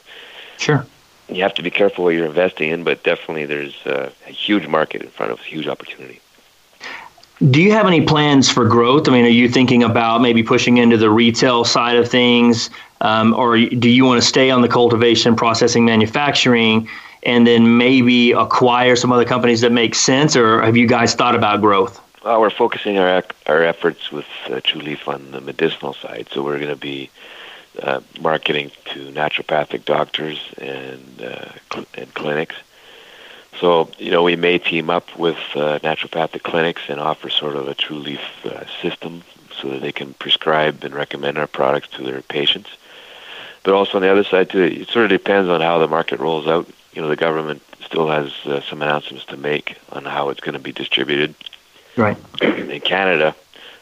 [0.59, 0.87] sure,
[1.29, 4.67] you have to be careful what you're investing in, but definitely there's a, a huge
[4.67, 6.21] market in front of us, huge opportunity.
[7.51, 9.09] Do you have any plans for growth?
[9.09, 13.35] I mean, are you thinking about maybe pushing into the retail side of things, um,
[13.35, 16.89] or do you want to stay on the cultivation, processing, manufacturing?
[17.25, 21.35] and then maybe acquire some other companies that make sense, or have you guys thought
[21.35, 22.02] about growth?
[22.25, 26.45] Well, we're focusing our our efforts with uh, True Leaf on the medicinal side, so
[26.45, 27.11] we're going to be
[27.83, 32.55] uh, marketing to naturopathic doctors and uh, cl- and clinics.
[33.59, 37.67] So you know, we may team up with uh, naturopathic clinics and offer sort of
[37.67, 39.25] a True Leaf uh, system
[39.61, 42.71] so that they can prescribe and recommend our products to their patients.
[43.65, 46.21] But also on the other side too, it sort of depends on how the market
[46.21, 46.69] rolls out.
[46.93, 50.53] You know, the government still has uh, some announcements to make on how it's going
[50.53, 51.35] to be distributed.
[51.97, 52.17] Right.
[52.41, 53.35] In Canada,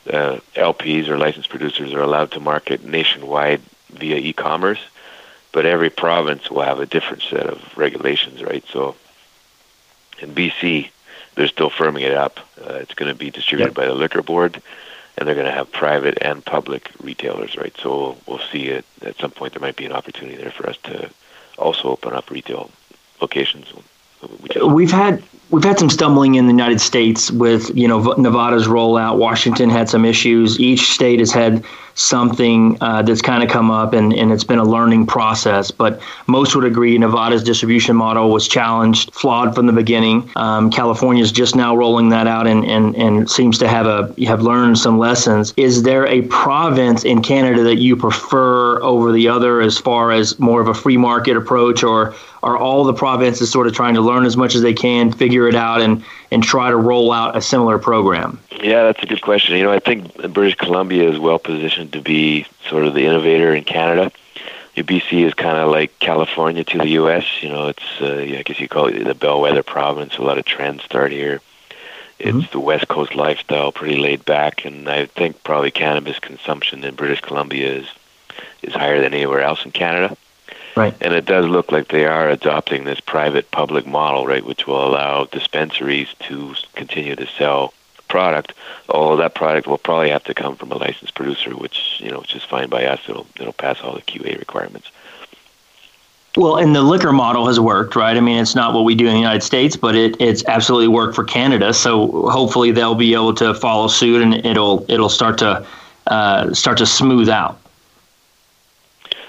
[0.09, 4.81] uh, LPs or licensed producers are allowed to market nationwide via e-commerce,
[5.53, 8.65] but every province will have a different set of regulations, right?
[8.73, 8.97] So
[10.21, 10.91] in BC,
[11.35, 12.41] they're still firming it up.
[12.61, 13.77] Uh, it's going to be distributed yep.
[13.77, 14.61] by the liquor board,
[15.17, 17.77] and they're going to have private and public retailers, right?
[17.79, 19.53] So we'll, we'll see it at some point.
[19.53, 21.11] There might be an opportunity there for us to
[21.59, 22.71] also open up retail
[23.21, 23.73] locations.
[24.63, 29.19] We've had we've had some stumbling in the United States with you know Nevada's rollout.
[29.19, 30.59] Washington had some issues.
[30.59, 31.65] Each state has had
[32.01, 35.71] something uh, that's kind of come up, and, and it's been a learning process.
[35.71, 40.31] But most would agree Nevada's distribution model was challenged, flawed from the beginning.
[40.37, 44.15] Um, California is just now rolling that out and, and, and seems to have a
[44.25, 45.53] have learned some lessons.
[45.57, 50.39] Is there a province in Canada that you prefer over the other as far as
[50.39, 54.01] more of a free market approach, or are all the provinces sort of trying to
[54.01, 57.37] learn as much as they can, figure it out, and and try to roll out
[57.37, 58.41] a similar program?
[58.63, 59.57] Yeah, that's a good question.
[59.57, 63.55] You know, I think British Columbia is well positioned to be sort of the innovator
[63.55, 64.13] in Canada.
[64.77, 67.25] BC is kind of like California to the U.S.
[67.43, 70.17] You know, it's uh, I guess you call it the bellwether province.
[70.17, 71.41] A lot of trends start here.
[72.19, 72.53] It's mm-hmm.
[72.53, 77.21] the West Coast lifestyle, pretty laid back, and I think probably cannabis consumption in British
[77.21, 77.87] Columbia is
[78.63, 80.17] is higher than anywhere else in Canada.
[80.81, 80.97] Right.
[81.03, 84.83] And it does look like they are adopting this private public model, right, which will
[84.83, 87.75] allow dispensaries to continue to sell
[88.09, 88.55] product.
[88.89, 92.21] Although that product will probably have to come from a licensed producer, which you know,
[92.21, 93.01] which is fine by us.
[93.07, 94.91] It'll it'll pass all the QA requirements.
[96.35, 98.17] Well, and the liquor model has worked, right?
[98.17, 100.89] I mean, it's not what we do in the United States, but it, it's absolutely
[100.89, 101.75] worked for Canada.
[101.75, 105.67] So hopefully they'll be able to follow suit, and it'll it'll start to
[106.07, 107.61] uh, start to smooth out.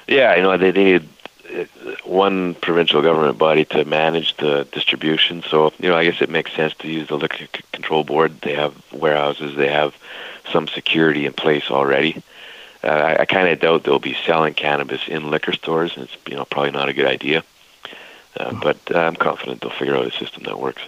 [0.08, 1.08] Yeah, you know, they need
[2.04, 5.44] one provincial government body to manage the distribution.
[5.44, 8.42] So, you know, I guess it makes sense to use the liquor control board.
[8.42, 9.96] They have warehouses, they have
[10.52, 12.22] some security in place already.
[12.84, 15.94] Uh, I, I kind of doubt they'll be selling cannabis in liquor stores.
[15.98, 17.44] It's you know probably not a good idea,
[18.40, 20.82] uh, but uh, I'm confident they'll figure out a system that works.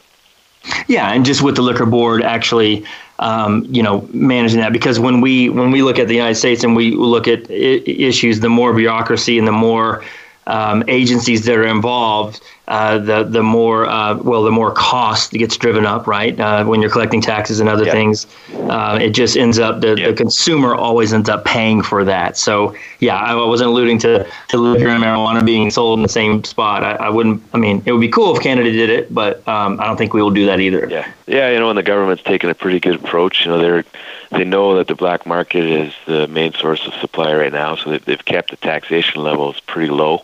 [0.88, 2.86] Yeah, and just with the liquor board actually,
[3.20, 6.64] um, you know, managing that because when we when we look at the United States
[6.64, 10.04] and we look at I- issues, the more bureaucracy and the more
[10.48, 15.58] um, agencies that are involved, uh, the the more uh, well the more cost gets
[15.58, 16.40] driven up, right?
[16.40, 17.94] Uh, when you're collecting taxes and other yep.
[17.94, 18.26] things,
[18.70, 20.10] uh, it just ends up the, yep.
[20.10, 22.38] the consumer always ends up paying for that.
[22.38, 26.44] So yeah, I wasn't alluding to, to liquor and marijuana being sold in the same
[26.46, 26.84] spot.
[26.84, 27.44] I, I, wouldn't.
[27.54, 30.14] I mean, it would be cool if Canada did it, but um, I don't think
[30.14, 30.88] we will do that either.
[30.90, 33.46] Yeah, yeah, you know, and the government's taken a pretty good approach.
[33.46, 33.84] You know, they're
[34.32, 37.98] they know that the black market is the main source of supply right now, so
[37.98, 40.24] they've kept the taxation levels pretty low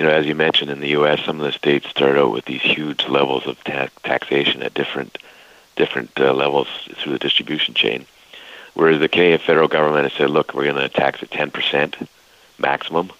[0.00, 2.46] you know, as you mentioned in the U.S., some of the states start out with
[2.46, 5.18] these huge levels of ta- taxation at different
[5.76, 8.06] different uh, levels through the distribution chain.
[8.72, 12.08] Whereas the Canadian federal government has said, look, we're going to tax at 10%
[12.58, 13.10] maximum,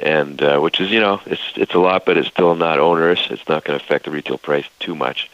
[0.00, 3.26] and uh, which is, you know, it's it's a lot, but it's still not onerous.
[3.28, 5.30] It's not going to affect the retail price too much.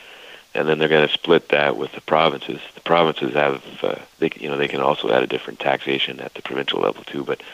[0.57, 2.61] And then they're going to split that with the provinces.
[2.75, 6.35] The provinces have, uh, they, you know, they can also add a different taxation at
[6.35, 7.23] the provincial level too.
[7.23, 7.44] But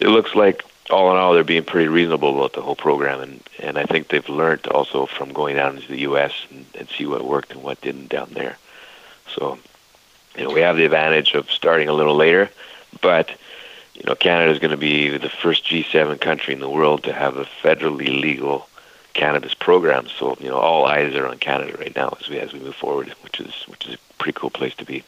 [0.00, 3.42] it looks like all in all, they're being pretty reasonable about the whole program, and
[3.58, 6.32] and I think they've learned also from going down into the U.S.
[6.50, 8.56] and, and see what worked and what didn't down there.
[9.34, 9.58] So,
[10.36, 12.50] you know, we have the advantage of starting a little later,
[13.00, 13.30] but
[13.94, 17.12] you know, Canada is going to be the first G7 country in the world to
[17.12, 18.66] have a federally legal
[19.12, 20.08] cannabis program.
[20.08, 22.76] So, you know, all eyes are on Canada right now as we as we move
[22.76, 25.04] forward, which is which is a pretty cool place to be.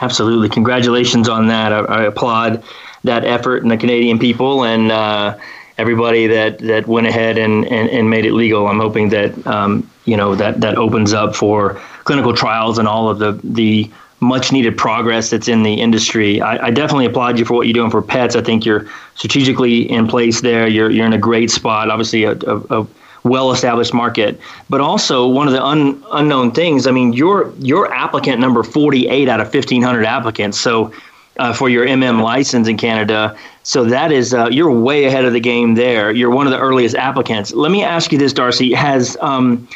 [0.00, 1.72] Absolutely, congratulations on that.
[1.72, 2.62] I, I applaud
[3.04, 5.36] that effort and the Canadian people and uh,
[5.78, 8.66] everybody that, that went ahead and, and, and made it legal.
[8.66, 13.08] I'm hoping that um, you know that that opens up for clinical trials and all
[13.08, 13.90] of the the
[14.20, 16.42] much needed progress that's in the industry.
[16.42, 18.36] I, I, definitely applaud you for what you're doing for pets.
[18.36, 20.66] I think you're strategically in place there.
[20.66, 21.90] You're you're in a great spot.
[21.90, 22.86] Obviously, a, a, a
[23.24, 26.86] well established market, but also one of the un, unknown things.
[26.86, 30.58] I mean, you're you're applicant number 48 out of 1,500 applicants.
[30.58, 30.92] So
[31.40, 33.36] uh, for your MM license in Canada.
[33.62, 36.10] So that is uh, you're way ahead of the game there.
[36.12, 37.52] You're one of the earliest applicants.
[37.52, 39.66] Let me ask you this, Darcy: Has um,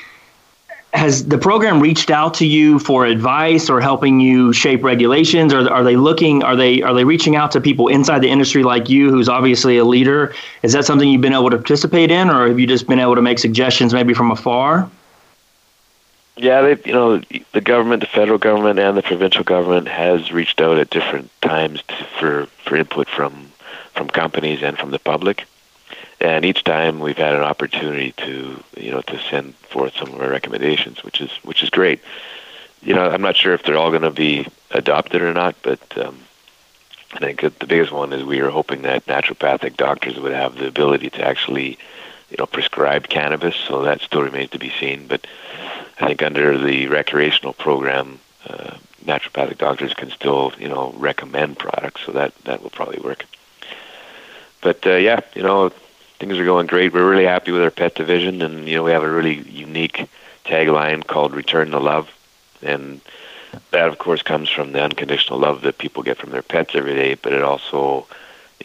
[0.95, 5.53] has the program reached out to you for advice or helping you shape regulations?
[5.53, 8.63] Or are they looking are they are they reaching out to people inside the industry
[8.63, 10.33] like you who's obviously a leader?
[10.63, 13.17] Is that something you've been able to participate in or have you just been able
[13.17, 14.89] to make suggestions maybe from afar?
[16.37, 17.21] Yeah they you know
[17.53, 21.83] the government the federal government and the provincial government has reached out at different times
[21.89, 23.51] to, for for input from
[23.95, 25.45] from companies and from the public
[26.25, 30.21] and each time we've had an opportunity to you know to send forth some of
[30.21, 32.01] our recommendations, which is which is great.
[32.83, 35.81] You know, I'm not sure if they're all going to be adopted or not, but
[35.99, 36.19] um,
[37.13, 40.67] I think the biggest one is we are hoping that naturopathic doctors would have the
[40.67, 41.79] ability to actually
[42.31, 43.57] you know prescribe cannabis.
[43.57, 45.27] So that still remains to be seen, but
[46.01, 48.21] I think under the recreational program.
[48.47, 53.27] Uh, naturopathic doctors can still, you know, recommend products, so that that will probably work.
[54.63, 55.73] But uh, yeah, you know,
[56.19, 56.93] things are going great.
[56.93, 60.09] We're really happy with our pet division, and you know we have a really unique
[60.45, 62.11] tagline called "Return to Love,"
[62.63, 63.01] and
[63.71, 66.95] that, of course, comes from the unconditional love that people get from their pets every
[66.95, 67.15] day.
[67.15, 68.07] But it also,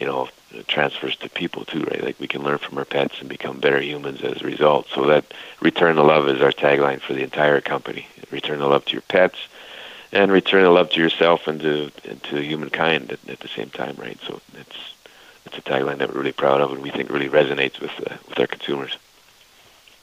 [0.00, 0.28] you know,
[0.66, 2.02] transfers to people too, right?
[2.02, 4.88] Like we can learn from our pets and become better humans as a result.
[4.94, 5.24] So that
[5.60, 8.06] "Return to Love" is our tagline for the entire company.
[8.30, 9.38] Return the love to your pets,
[10.12, 13.70] and return the love to yourself and to and to humankind at, at the same
[13.70, 14.18] time, right?
[14.26, 14.94] So it's
[15.52, 18.16] it's a tagline that we're really proud of and we think really resonates with uh,
[18.28, 18.96] with our consumers.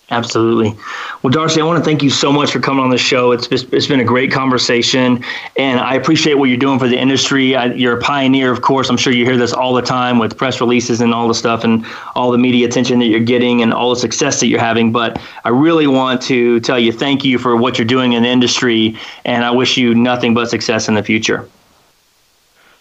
[0.09, 0.73] Absolutely.
[1.21, 3.33] Well, Darcy, I want to thank you so much for coming on the show.
[3.33, 5.21] It's it's been a great conversation,
[5.57, 7.57] and I appreciate what you're doing for the industry.
[7.57, 8.89] I, you're a pioneer, of course.
[8.89, 11.65] I'm sure you hear this all the time with press releases and all the stuff,
[11.65, 11.85] and
[12.15, 14.93] all the media attention that you're getting, and all the success that you're having.
[14.93, 18.29] But I really want to tell you thank you for what you're doing in the
[18.29, 21.49] industry, and I wish you nothing but success in the future.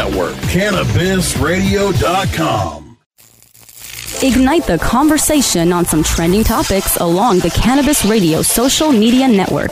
[0.09, 2.97] cannabisradio.com.
[4.23, 9.71] Ignite the conversation on some trending topics along the Cannabis Radio social media network.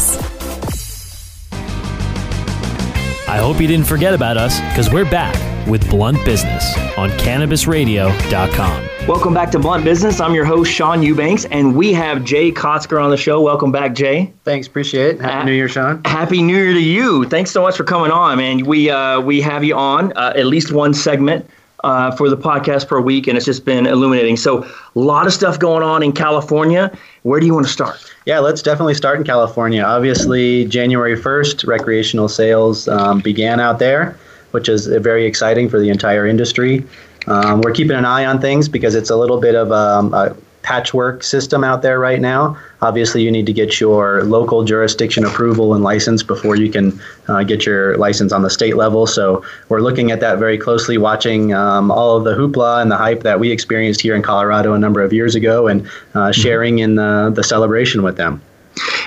[3.27, 5.35] I hope you didn't forget about us because we're back
[5.67, 9.07] with Blunt Business on CannabisRadio.com.
[9.07, 10.19] Welcome back to Blunt Business.
[10.19, 13.41] I'm your host, Sean Eubanks, and we have Jay Kotzker on the show.
[13.41, 14.33] Welcome back, Jay.
[14.43, 15.21] Thanks, appreciate it.
[15.21, 16.03] Happy New Year, Sean.
[16.05, 17.25] Happy New Year to you.
[17.25, 18.65] Thanks so much for coming on, man.
[18.65, 21.49] We uh, we have you on uh, at least one segment
[21.83, 24.37] uh, for the podcast per week, and it's just been illuminating.
[24.37, 26.95] So, a lot of stuff going on in California.
[27.23, 28.13] Where do you want to start?
[28.25, 29.83] Yeah, let's definitely start in California.
[29.83, 34.17] Obviously, January 1st, recreational sales um, began out there,
[34.51, 36.83] which is very exciting for the entire industry.
[37.27, 40.35] Um, we're keeping an eye on things because it's a little bit of um, a
[40.63, 42.57] patchwork system out there right now.
[42.81, 47.43] Obviously, you need to get your local jurisdiction approval and license before you can uh,
[47.43, 49.05] get your license on the state level.
[49.07, 52.97] So we're looking at that very closely, watching um, all of the hoopla and the
[52.97, 56.79] hype that we experienced here in Colorado a number of years ago, and uh, sharing
[56.79, 58.41] in the, the celebration with them.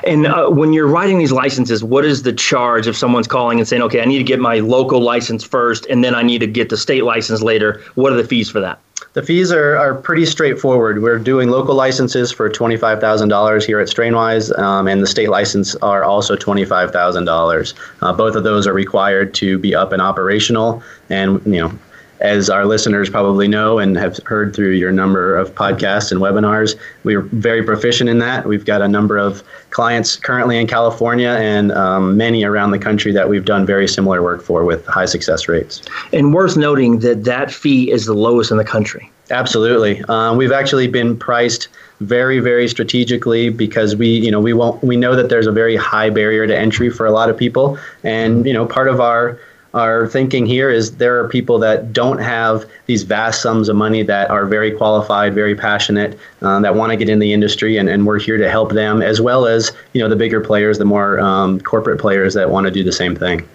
[0.07, 3.67] And uh, when you're writing these licenses, what is the charge if someone's calling and
[3.67, 6.47] saying, "Okay, I need to get my local license first, and then I need to
[6.47, 7.83] get the state license later"?
[7.95, 8.79] What are the fees for that?
[9.15, 11.01] The fees are, are pretty straightforward.
[11.01, 16.03] We're doing local licenses for $25,000 here at Strainwise, um, and the state license are
[16.03, 17.75] also $25,000.
[18.03, 20.83] Uh, both of those are required to be up and operational.
[21.11, 21.79] And, you know,
[22.21, 26.77] as our listeners probably know and have heard through your number of podcasts and webinars,
[27.03, 28.47] we're very proficient in that.
[28.47, 33.13] We've got a number of clients currently in California and um, many around the country
[33.13, 35.83] that we've done very similar work for with high success rates.
[36.13, 39.11] And worth noting that that fee is the lowest in the country.
[39.31, 40.03] Absolutely.
[40.09, 41.69] Um, we've actually been priced
[42.01, 45.77] very, very strategically because we, you know, we won't, we know that there's a very
[45.77, 47.79] high barrier to entry for a lot of people.
[48.03, 49.39] And, you know, part of our,
[49.75, 54.03] our thinking here is there are people that don't have these vast sums of money
[54.05, 57.89] that are very qualified, very passionate, uh, that want to get in the industry, and,
[57.89, 60.85] and we're here to help them, as well as you know the bigger players, the
[60.85, 63.47] more um, corporate players that want to do the same thing.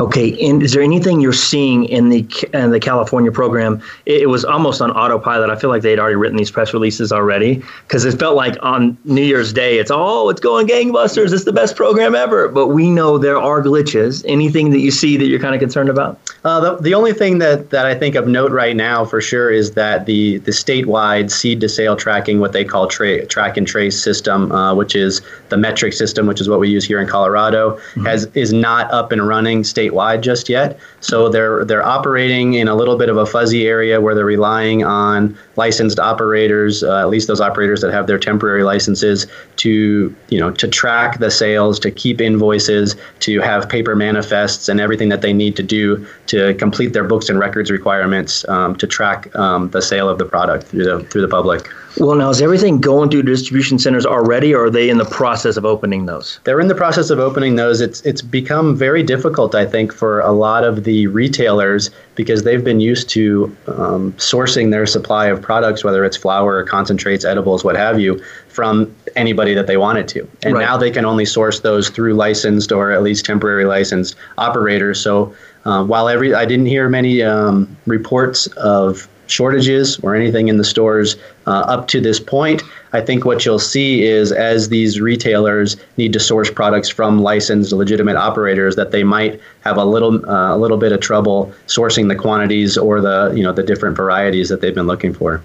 [0.00, 3.82] Okay, and is there anything you're seeing in the in the California program?
[4.04, 5.50] It, it was almost on autopilot.
[5.50, 8.96] I feel like they'd already written these press releases already because it felt like on
[9.04, 11.32] New Year's Day, it's oh, it's going gangbusters.
[11.32, 12.48] It's the best program ever.
[12.48, 14.24] But we know there are glitches.
[14.26, 16.20] Anything that you see that you're kind of concerned about?
[16.44, 19.50] Uh, the, the only thing that, that I think of note right now for sure
[19.50, 23.66] is that the, the statewide seed to sale tracking, what they call tra- track and
[23.66, 27.08] trace system, uh, which is the Metrc system, which is what we use here in
[27.08, 28.06] Colorado, mm-hmm.
[28.06, 30.78] has is not up and running statewide just yet.
[31.00, 34.84] So they're they're operating in a little bit of a fuzzy area where they're relying
[34.84, 39.26] on licensed operators, uh, at least those operators that have their temporary licenses,
[39.56, 44.80] to you know to track the sales, to keep invoices, to have paper manifests, and
[44.80, 48.86] everything that they need to do to complete their books and records requirements um, to
[48.86, 51.68] track um, the sale of the product through the through the public.
[51.98, 55.56] Well, now is everything going through distribution centers already, or are they in the process
[55.56, 56.38] of opening those?
[56.44, 57.80] They're in the process of opening those.
[57.80, 62.62] It's it's become very difficult, I think, for a lot of the retailers because they've
[62.62, 67.76] been used to um, sourcing their supply of products, whether it's flower, concentrates, edibles, what
[67.76, 70.28] have you, from anybody that they wanted to.
[70.42, 70.60] And right.
[70.60, 75.00] now they can only source those through licensed or at least temporary licensed operators.
[75.00, 75.34] So
[75.64, 80.64] uh, while every I didn't hear many um, reports of shortages or anything in the
[80.64, 81.16] stores
[81.46, 82.62] uh, up to this point.
[82.96, 87.70] I think what you'll see is as these retailers need to source products from licensed,
[87.72, 92.08] legitimate operators, that they might have a little uh, a little bit of trouble sourcing
[92.08, 95.42] the quantities or the you know the different varieties that they've been looking for.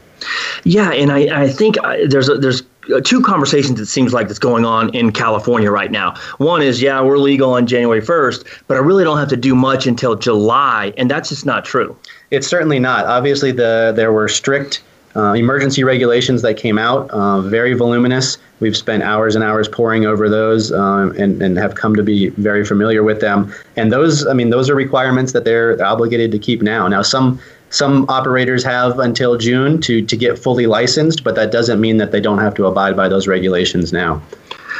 [0.63, 2.63] Yeah, and I, I think uh, there's a, there's
[3.03, 6.15] two conversations it seems like that's going on in California right now.
[6.37, 9.55] One is, yeah, we're legal on January 1st, but I really don't have to do
[9.55, 11.97] much until July, and that's just not true.
[12.29, 13.05] It's certainly not.
[13.05, 14.81] Obviously, the there were strict
[15.15, 18.37] uh, emergency regulations that came out, uh, very voluminous.
[18.59, 22.29] We've spent hours and hours poring over those um, and, and have come to be
[22.29, 23.53] very familiar with them.
[23.75, 26.87] And those, I mean, those are requirements that they're obligated to keep now.
[26.87, 27.39] Now, some
[27.71, 32.11] some operators have until June to, to get fully licensed, but that doesn't mean that
[32.11, 34.21] they don't have to abide by those regulations now.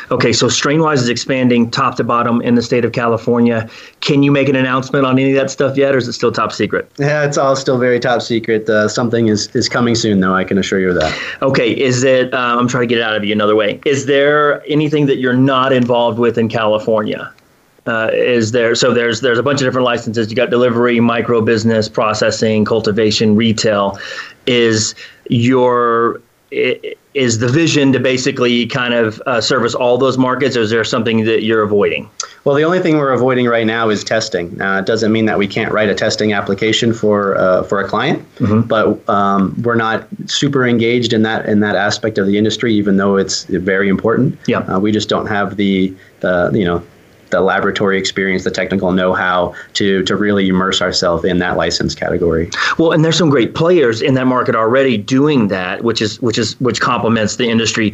[0.09, 3.69] Okay, so Strainwise is expanding top to bottom in the state of California.
[4.01, 6.31] Can you make an announcement on any of that stuff yet, or is it still
[6.31, 6.91] top secret?
[6.97, 8.69] Yeah, it's all still very top secret.
[8.69, 10.33] Uh, something is, is coming soon, though.
[10.33, 11.17] I can assure you of that.
[11.41, 12.33] Okay, is it?
[12.33, 13.79] Uh, I'm trying to get it out of you another way.
[13.85, 17.31] Is there anything that you're not involved with in California?
[17.87, 21.41] Uh, is there so there's there's a bunch of different licenses you got delivery micro
[21.41, 23.97] business processing cultivation retail
[24.45, 24.93] is
[25.29, 26.21] your
[27.14, 30.84] is the vision to basically kind of uh, service all those markets, or is there
[30.84, 32.09] something that you're avoiding?
[32.43, 34.59] Well, the only thing we're avoiding right now is testing.
[34.62, 37.88] Uh, it doesn't mean that we can't write a testing application for uh, for a
[37.88, 38.62] client, mm-hmm.
[38.62, 42.97] but um, we're not super engaged in that in that aspect of the industry, even
[42.97, 44.39] though it's very important.
[44.47, 46.82] Yeah, uh, we just don't have the the you know
[47.32, 52.49] the laboratory experience, the technical know-how to to really immerse ourselves in that license category.
[52.77, 56.38] Well, and there's some great players in that market already doing that, which is which
[56.38, 57.93] is which complements the industry.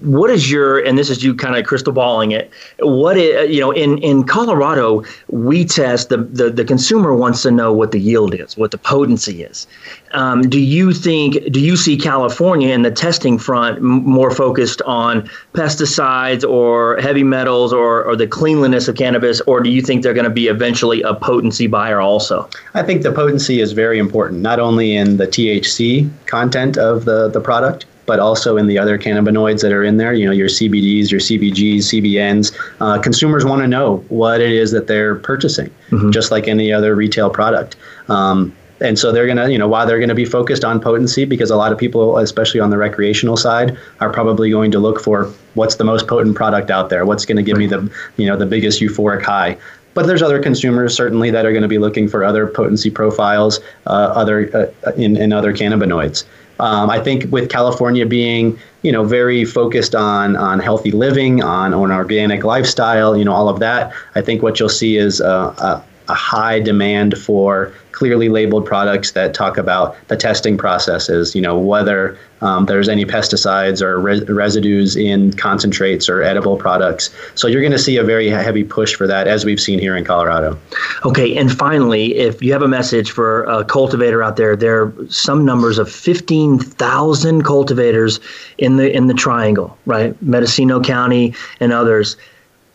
[0.00, 2.50] What is your and this is you kind of crystal balling it.
[2.80, 7.50] What is, you know in in Colorado we test the, the the consumer wants to
[7.50, 9.66] know what the yield is, what the potency is.
[10.12, 15.28] Um, do you think do you see California in the testing front more focused on
[15.54, 20.14] pesticides or heavy metals or or the cleanliness of cannabis, or do you think they're
[20.14, 22.48] going to be eventually a potency buyer also?
[22.74, 27.28] I think the potency is very important, not only in the THC content of the,
[27.28, 30.48] the product, but also in the other cannabinoids that are in there, you know, your
[30.48, 32.54] CBDs, your CBGs, CBNs.
[32.80, 36.10] Uh, consumers want to know what it is that they're purchasing, mm-hmm.
[36.10, 37.76] just like any other retail product.
[38.08, 40.80] Um, and so they're going to, you know, while they're going to be focused on
[40.80, 44.78] potency, because a lot of people, especially on the recreational side, are probably going to
[44.78, 47.90] look for what's the most potent product out there, what's going to give me the,
[48.16, 49.56] you know, the biggest euphoric high.
[49.94, 53.60] But there's other consumers certainly that are going to be looking for other potency profiles,
[53.86, 56.24] uh, other uh, in, in other cannabinoids.
[56.60, 61.74] Um, I think with California being, you know, very focused on on healthy living, on
[61.74, 63.92] on organic lifestyle, you know, all of that.
[64.14, 67.72] I think what you'll see is uh, a, a high demand for
[68.02, 73.04] clearly labeled products that talk about the testing processes, you know, whether um, there's any
[73.04, 77.10] pesticides or res- residues in concentrates or edible products.
[77.36, 79.96] So you're going to see a very heavy push for that, as we've seen here
[79.96, 80.58] in Colorado.
[81.04, 84.92] Okay, and finally, if you have a message for a cultivator out there, there are
[85.08, 88.18] some numbers of 15,000 cultivators
[88.58, 90.20] in the in the Triangle, right?
[90.20, 92.16] Mendocino County and others.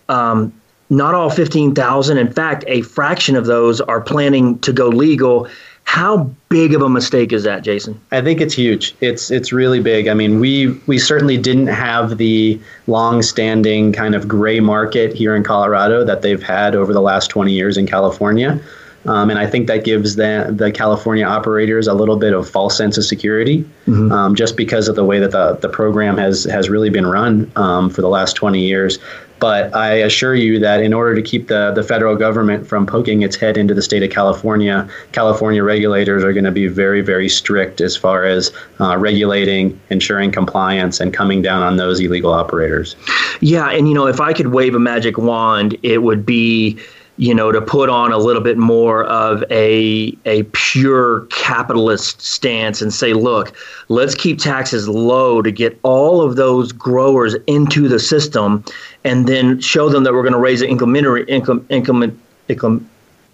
[0.07, 0.53] Um,
[0.89, 2.17] not all 15,000.
[2.17, 5.47] In fact, a fraction of those are planning to go legal.
[5.83, 7.99] How big of a mistake is that, Jason?
[8.11, 8.93] I think it's huge.
[8.99, 10.09] It's it's really big.
[10.09, 15.43] I mean, we we certainly didn't have the long-standing kind of gray market here in
[15.43, 18.59] Colorado that they've had over the last 20 years in California.
[19.05, 22.75] Um, and I think that gives the, the California operators a little bit of false
[22.75, 24.11] sense of security, mm-hmm.
[24.11, 27.49] um, just because of the way that the, the program has has really been run
[27.55, 28.99] um, for the last 20 years.
[29.39, 33.21] But I assure you that in order to keep the, the federal government from poking
[33.21, 37.29] its head into the state of California, California regulators are going to be very, very
[37.29, 42.95] strict as far as uh, regulating, ensuring compliance, and coming down on those illegal operators.
[43.41, 46.79] Yeah, and you know, if I could wave a magic wand, it would be
[47.17, 52.81] you know, to put on a little bit more of a a pure capitalist stance
[52.81, 53.55] and say, look,
[53.89, 58.63] let's keep taxes low to get all of those growers into the system,
[59.07, 62.89] and then show them that we're going to raise incrementary income income income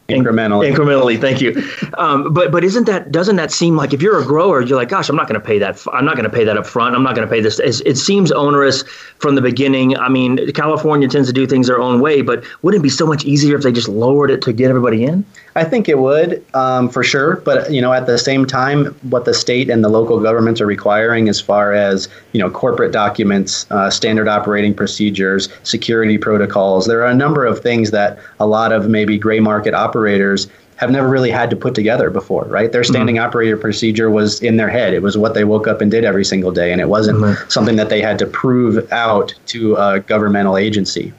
[0.10, 0.72] incrementally.
[0.72, 1.52] Incrementally, thank you.
[1.98, 4.90] Um, but but isn't that doesn't that seem like if you're a grower, you're like,
[4.90, 5.82] gosh, I'm not going to pay that.
[5.92, 6.96] I'm not going to pay that up front.
[6.96, 7.60] I'm not going to pay this.
[7.60, 8.84] It's, it seems onerous
[9.18, 9.98] from the beginning.
[9.98, 13.08] I mean, California tends to do things their own way, but wouldn't it be so
[13.08, 15.26] much easier if they just lowered it to get everybody in?
[15.56, 17.38] I think it would, um, for sure.
[17.38, 20.66] But you know, at the same time, what the state and the local governments are
[20.66, 27.02] requiring, as far as you know, corporate documents, uh, standard operating procedures, security protocols, there
[27.02, 30.48] are a number of things that a lot of maybe gray market operators
[30.78, 32.72] have never really had to put together before, right?
[32.72, 32.94] Their mm-hmm.
[32.94, 33.26] standing mm-hmm.
[33.26, 34.94] operator procedure was in their head.
[34.94, 37.50] It was what they woke up and did every single day, and it wasn't mm-hmm.
[37.50, 41.14] something that they had to prove out to a governmental agency.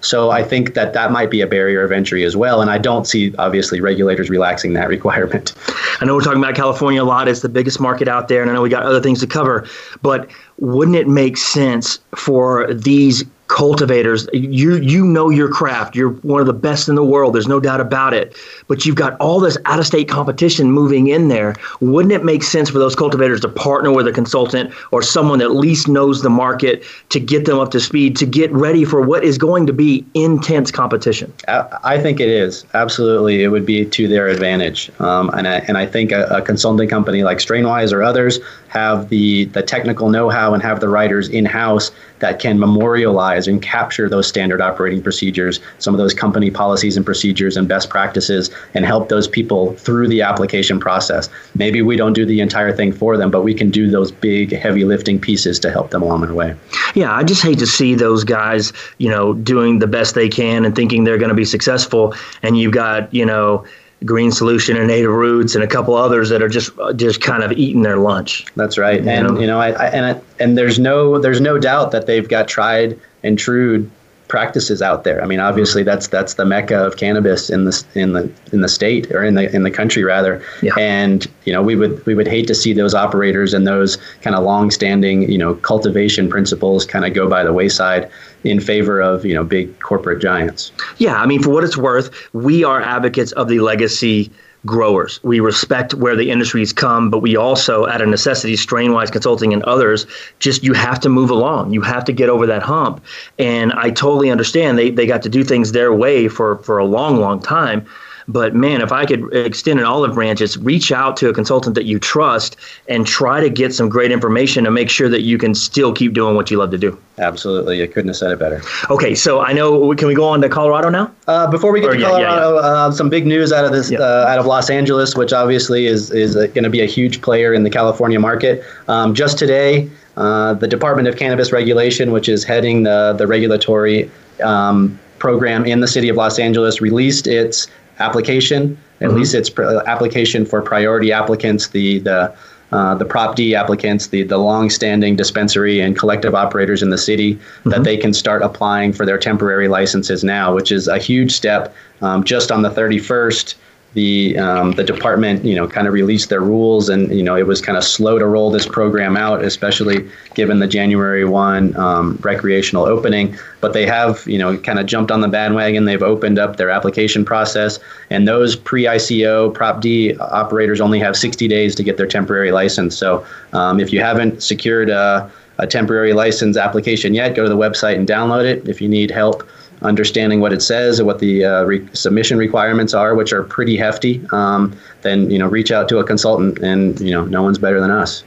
[0.00, 2.60] So I think that that might be a barrier of entry as well.
[2.60, 5.54] And I don't see, obviously, regulators relaxing that requirement.
[6.00, 7.28] I know we're talking about California a lot.
[7.28, 8.42] It's the biggest market out there.
[8.42, 9.66] And I know we got other things to cover.
[10.02, 14.28] But wouldn't it make sense for these cultivators.
[14.32, 15.96] You you know your craft.
[15.96, 17.34] You're one of the best in the world.
[17.34, 18.36] There's no doubt about it.
[18.68, 21.56] But you've got all this out of state competition moving in there.
[21.80, 25.46] Wouldn't it make sense for those cultivators to partner with a consultant or someone that
[25.46, 29.00] at least knows the market to get them up to speed to get ready for
[29.00, 31.32] what is going to be intense competition?
[31.48, 32.64] I think it is.
[32.74, 33.42] Absolutely.
[33.42, 34.90] It would be to their advantage.
[35.00, 38.38] Um, and, I, and I think a, a consulting company like strainwise or others
[38.68, 41.90] have the the technical know-how and have the writers in-house
[42.20, 47.04] that can memorialize and capture those standard operating procedures, some of those company policies and
[47.04, 51.28] procedures and best practices, and help those people through the application process.
[51.54, 54.52] Maybe we don't do the entire thing for them, but we can do those big,
[54.52, 56.54] heavy lifting pieces to help them along their way.
[56.94, 60.64] Yeah, I just hate to see those guys, you know, doing the best they can
[60.64, 63.64] and thinking they're going to be successful, and you've got, you know,
[64.04, 67.52] Green Solution and Native Roots and a couple others that are just just kind of
[67.52, 68.46] eating their lunch.
[68.56, 69.40] That's right, you and know?
[69.40, 72.48] you know, I, I and I, and there's no there's no doubt that they've got
[72.48, 73.90] tried and true
[74.30, 75.22] practices out there.
[75.22, 78.68] I mean, obviously that's that's the mecca of cannabis in the in the in the
[78.68, 80.42] state or in the in the country rather.
[80.62, 80.72] Yeah.
[80.78, 84.34] And you know, we would we would hate to see those operators and those kind
[84.34, 88.08] of long-standing you know cultivation principles kind of go by the wayside
[88.44, 90.72] in favor of you know big corporate giants.
[90.98, 94.30] Yeah, I mean, for what it's worth, we are advocates of the legacy
[94.66, 95.20] growers.
[95.22, 99.62] We respect where the industry's come, but we also, at a necessity, Strainwise Consulting and
[99.62, 100.06] others,
[100.38, 101.72] just you have to move along.
[101.72, 103.02] You have to get over that hump.
[103.38, 106.84] And I totally understand they, they got to do things their way for, for a
[106.84, 107.86] long, long time.
[108.30, 111.74] But man, if I could extend an olive branch, it's reach out to a consultant
[111.74, 112.56] that you trust
[112.88, 116.12] and try to get some great information to make sure that you can still keep
[116.12, 116.96] doing what you love to do.
[117.18, 118.62] Absolutely, you couldn't have said it better.
[118.88, 119.92] Okay, so I know.
[119.96, 121.12] Can we go on to Colorado now?
[121.26, 122.66] Uh, before we get or, to Colorado, yeah, yeah.
[122.66, 126.12] Uh, some big news out of this, uh, out of Los Angeles, which obviously is
[126.12, 128.62] is going to be a huge player in the California market.
[128.86, 134.08] Um, just today, uh, the Department of Cannabis Regulation, which is heading the the regulatory
[134.44, 137.66] um, program in the city of Los Angeles, released its
[138.00, 139.18] application, at mm-hmm.
[139.18, 142.34] least its pr- application for priority applicants, the the
[142.72, 147.34] uh, the Prop D applicants, the, the long-standing dispensary and collective operators in the city,
[147.34, 147.70] mm-hmm.
[147.70, 151.74] that they can start applying for their temporary licenses now, which is a huge step.
[152.00, 153.56] Um, just on the 31st,
[153.94, 157.46] the um, the department you know kind of released their rules and you know it
[157.46, 162.16] was kind of slow to roll this program out especially given the January 1 um,
[162.22, 163.36] recreational opening.
[163.60, 165.86] But they have you know kind of jumped on the bandwagon.
[165.86, 167.78] They've opened up their application process.
[168.10, 172.96] And those pre-ICO prop D operators only have 60 days to get their temporary license.
[172.96, 177.56] So um, if you haven't secured a, a temporary license application yet go to the
[177.56, 178.68] website and download it.
[178.68, 179.46] If you need help
[179.82, 183.76] understanding what it says and what the uh, re- submission requirements are, which are pretty
[183.76, 187.58] hefty, um, then you know reach out to a consultant, and you know no one's
[187.58, 188.24] better than us.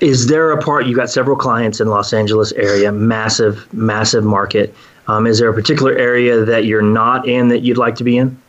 [0.00, 4.74] Is there a part you got several clients in Los Angeles area, massive, massive market?
[5.08, 8.16] Um, is there a particular area that you're not in that you'd like to be
[8.16, 8.40] in?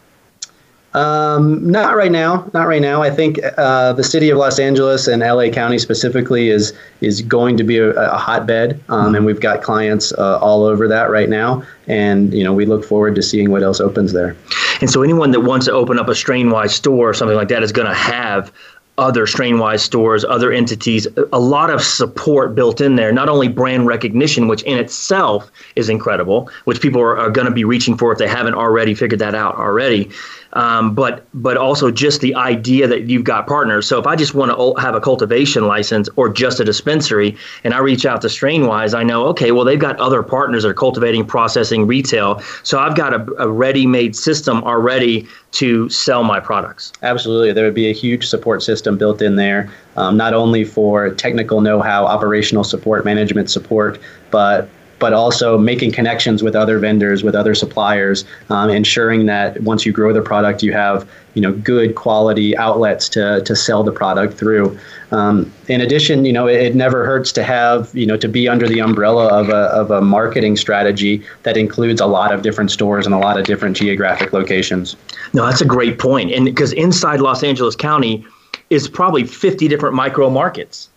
[0.94, 2.50] Um, not right now.
[2.54, 3.02] Not right now.
[3.02, 7.56] I think uh, the city of Los Angeles and LA County specifically is is going
[7.58, 9.16] to be a, a hotbed, um, mm-hmm.
[9.16, 11.64] and we've got clients uh, all over that right now.
[11.88, 14.36] And you know, we look forward to seeing what else opens there.
[14.82, 17.64] And so, anyone that wants to open up a Strainwise store or something like that
[17.64, 18.52] is going to have
[18.98, 23.12] other Strainwise stores, other entities, a lot of support built in there.
[23.14, 27.54] Not only brand recognition, which in itself is incredible, which people are, are going to
[27.54, 30.12] be reaching for if they haven't already figured that out already
[30.54, 33.88] um, but but also just the idea that you've got partners.
[33.88, 37.74] So if I just want to have a cultivation license or just a dispensary, and
[37.74, 40.74] I reach out to Strainwise, I know okay, well they've got other partners that are
[40.74, 42.42] cultivating, processing, retail.
[42.64, 46.94] So I've got a, a ready-made system already to sell my products.
[47.02, 51.14] Absolutely, there would be a huge support system built in there, um, not only for
[51.14, 54.00] technical know-how, operational support, management support,
[54.32, 54.70] but
[55.02, 59.92] but also making connections with other vendors, with other suppliers, um, ensuring that once you
[59.92, 64.36] grow the product, you have you know good quality outlets to to sell the product
[64.36, 64.78] through.
[65.12, 68.48] Um, in addition, you know it, it, never hurts to have you know to be
[68.48, 72.70] under the umbrella of a of a marketing strategy that includes a lot of different
[72.70, 74.96] stores and a lot of different geographic locations.
[75.34, 76.32] No, that's a great point.
[76.32, 78.24] and because inside Los Angeles County
[78.70, 80.91] is probably 50 different micro markets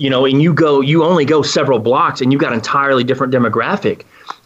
[0.00, 3.32] you know, and you go, you only go several blocks and you've got entirely different
[3.32, 4.02] demographic.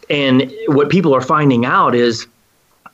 [0.09, 2.27] And what people are finding out is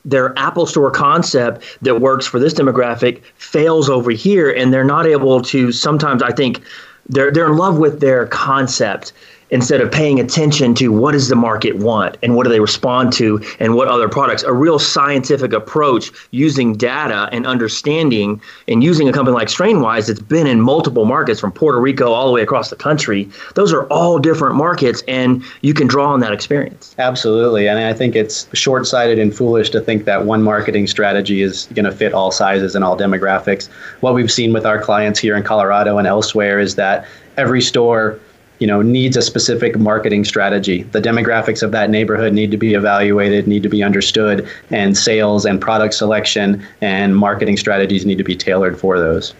[0.05, 5.05] their Apple Store concept that works for this demographic fails over here, and they're not
[5.05, 5.71] able to.
[5.71, 6.61] Sometimes I think
[7.09, 9.13] they're they're in love with their concept
[9.51, 13.13] instead of paying attention to what does the market want and what do they respond
[13.13, 19.07] to and what other products a real scientific approach using data and understanding and using
[19.07, 22.41] a company like strainwise that's been in multiple markets from puerto rico all the way
[22.41, 23.29] across the country.
[23.55, 26.95] Those are all different markets and you can draw on that experience.
[26.97, 27.67] Absolutely.
[27.67, 31.85] And i think it's short-sighted and foolish to think that one marketing strategy is going
[31.85, 33.67] to fit all sizes and all demographics.
[33.99, 37.05] What we've seen with our clients here in colorado and elsewhere is that
[37.37, 38.19] every store
[38.61, 40.83] you know needs a specific marketing strategy.
[40.83, 45.45] The demographics of that neighborhood need to be evaluated need to be understood and sales
[45.45, 49.33] and product selection and marketing strategies need to be tailored for those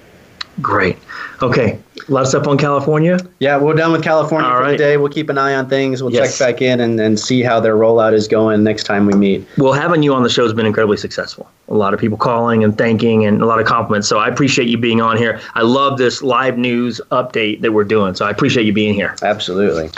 [0.62, 0.98] great
[1.42, 3.18] okay a lot of stuff on California.
[3.40, 4.72] Yeah, we're done with California All for right.
[4.72, 4.98] today.
[4.98, 6.02] We'll keep an eye on things.
[6.02, 6.38] We'll yes.
[6.38, 9.48] check back in and, and see how their rollout is going next time we meet.
[9.58, 11.50] Well, having you on the show has been incredibly successful.
[11.70, 14.08] A lot of people calling and thanking and a lot of compliments.
[14.08, 15.40] So I appreciate you being on here.
[15.56, 18.16] I love this live news update that we're doing.
[18.16, 19.16] So I appreciate you being here.
[19.22, 19.90] Absolutely.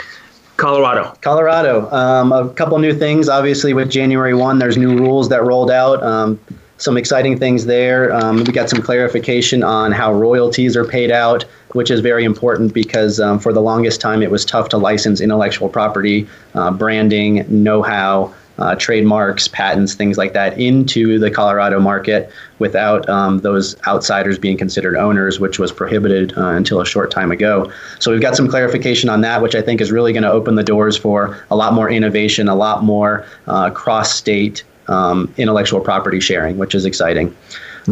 [0.56, 1.16] Colorado.
[1.20, 1.90] Colorado.
[1.90, 3.28] Um, a couple new things.
[3.28, 6.00] Obviously, with January 1, there's new rules that rolled out.
[6.02, 6.38] Um,
[6.78, 8.12] some exciting things there.
[8.12, 12.74] Um, we got some clarification on how royalties are paid out, which is very important
[12.74, 17.44] because um, for the longest time it was tough to license intellectual property, uh, branding,
[17.48, 18.34] know how.
[18.56, 24.56] Uh, trademarks, patents, things like that into the Colorado market without um, those outsiders being
[24.56, 27.68] considered owners, which was prohibited uh, until a short time ago.
[27.98, 30.54] So we've got some clarification on that, which I think is really going to open
[30.54, 35.80] the doors for a lot more innovation, a lot more uh, cross state um, intellectual
[35.80, 37.34] property sharing, which is exciting.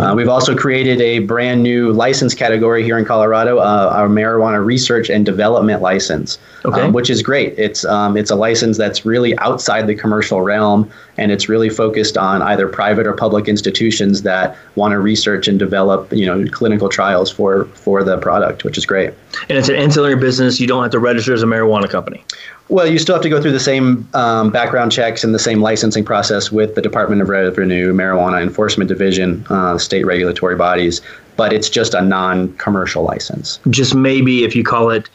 [0.01, 4.65] Uh, we've also created a brand new license category here in Colorado, uh, our marijuana
[4.65, 6.81] research and development license, okay.
[6.81, 7.59] um, which is great.
[7.59, 12.17] It's um, it's a license that's really outside the commercial realm, and it's really focused
[12.17, 16.89] on either private or public institutions that want to research and develop, you know, clinical
[16.89, 19.13] trials for for the product, which is great.
[19.49, 20.59] And it's an ancillary business.
[20.59, 22.25] You don't have to register as a marijuana company.
[22.73, 25.61] Well, you still have to go through the same um, background checks and the same
[25.61, 31.03] licensing process with the Department of Revenue, Marijuana Enforcement Division, uh, state regulatory bodies,
[31.37, 33.61] but it's just a non-commercial license.
[33.69, 35.11] Just maybe if you call it,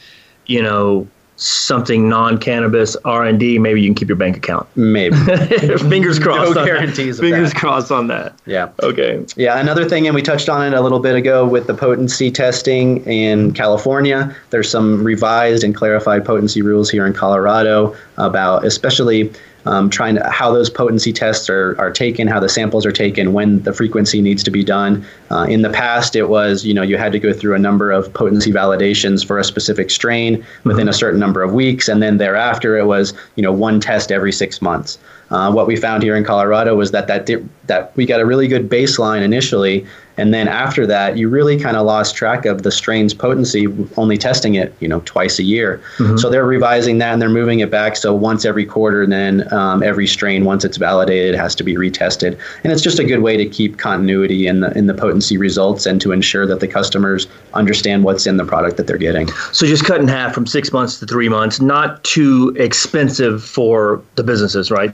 [0.45, 4.67] you know, something non-cannabis R&D, maybe you can keep your bank account.
[4.75, 5.15] Maybe.
[5.77, 6.55] fingers crossed.
[6.55, 7.19] No guarantees.
[7.19, 7.59] Fingers that.
[7.59, 8.33] crossed on that.
[8.45, 8.71] Yeah.
[8.83, 9.23] Okay.
[9.35, 9.59] Yeah.
[9.59, 13.03] Another thing, and we touched on it a little bit ago with the potency testing
[13.05, 14.35] in California.
[14.49, 19.31] There's some revised and clarified potency rules here in Colorado about, especially
[19.67, 23.33] um, trying to how those potency tests are, are taken, how the samples are taken,
[23.33, 25.05] when the frequency needs to be done.
[25.29, 27.91] Uh, in the past, it was you know you had to go through a number
[27.91, 30.89] of potency validations for a specific strain within mm-hmm.
[30.89, 34.31] a certain number of weeks, and then thereafter it was you know one test every
[34.31, 34.97] six months.
[35.29, 37.29] Uh, what we found here in Colorado was that that
[37.67, 39.85] that we got a really good baseline initially,
[40.17, 44.17] and then after that, you really kind of lost track of the strain's potency, only
[44.17, 45.81] testing it you know twice a year.
[45.97, 46.17] Mm-hmm.
[46.17, 47.95] So they're revising that and they're moving it back.
[47.95, 51.75] So once every quarter, and then um, every strain, once it's validated, has to be
[51.75, 55.37] retested, and it's just a good way to keep continuity in the in the potency
[55.37, 59.27] results and to ensure that the customers understand what's in the product that they're getting.
[59.51, 64.01] So just cut in half from six months to three months, not too expensive for
[64.15, 64.93] the businesses, right?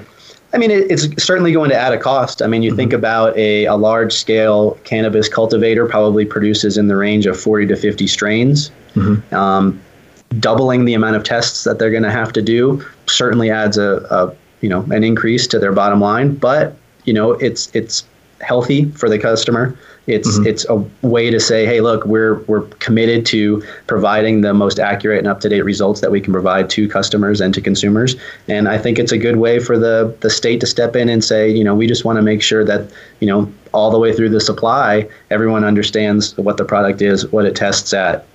[0.53, 2.41] I mean, it, it's certainly going to add a cost.
[2.41, 2.77] I mean, you mm-hmm.
[2.77, 7.67] think about a, a large scale cannabis cultivator probably produces in the range of 40
[7.67, 8.71] to 50 strains.
[8.95, 9.33] Mm-hmm.
[9.33, 9.81] Um,
[10.39, 13.97] doubling the amount of tests that they're going to have to do certainly adds a,
[14.09, 16.35] a, you know an increase to their bottom line.
[16.35, 16.75] But
[17.05, 18.03] you know, it's it's
[18.41, 19.77] healthy for the customer.
[20.05, 20.47] It's mm-hmm.
[20.47, 25.19] it's a way to say, hey, look, we're we're committed to providing the most accurate
[25.19, 28.15] and up to date results that we can provide to customers and to consumers.
[28.49, 31.23] And I think it's a good way for the the state to step in and
[31.23, 32.91] say, you know, we just want to make sure that
[33.21, 37.45] you know all the way through the supply, everyone understands what the product is, what
[37.45, 38.25] it tests at,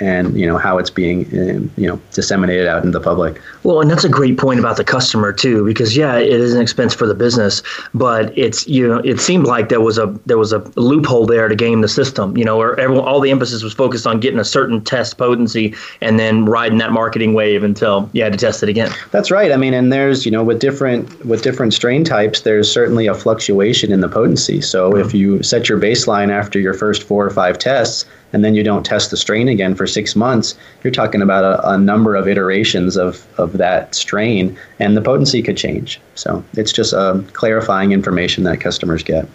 [0.00, 3.40] and you know how it's being um, you know disseminated out in the public.
[3.62, 6.60] Well, and that's a great point about the customer too, because yeah, it is an
[6.60, 10.38] expense for the business, but it's you know it seemed like there was a there
[10.38, 13.62] was a loophole there to game the system, you know, where everyone all the emphasis
[13.62, 18.08] was focused on getting a certain test potency and then riding that marketing wave until
[18.12, 18.92] you had to test it again.
[19.10, 19.52] That's right.
[19.52, 23.14] I mean, and there's you know with different with different strain types, there's certainly a
[23.14, 24.60] fluctuation in the potency.
[24.60, 25.06] So mm-hmm.
[25.06, 28.64] if you set your baseline after your first four or five tests and then you
[28.64, 32.28] don't test the strain again for six months, you're talking about a, a, number of
[32.28, 36.00] iterations of, of that strain, and the potency could change.
[36.14, 39.28] So it's just um, clarifying information that customers get.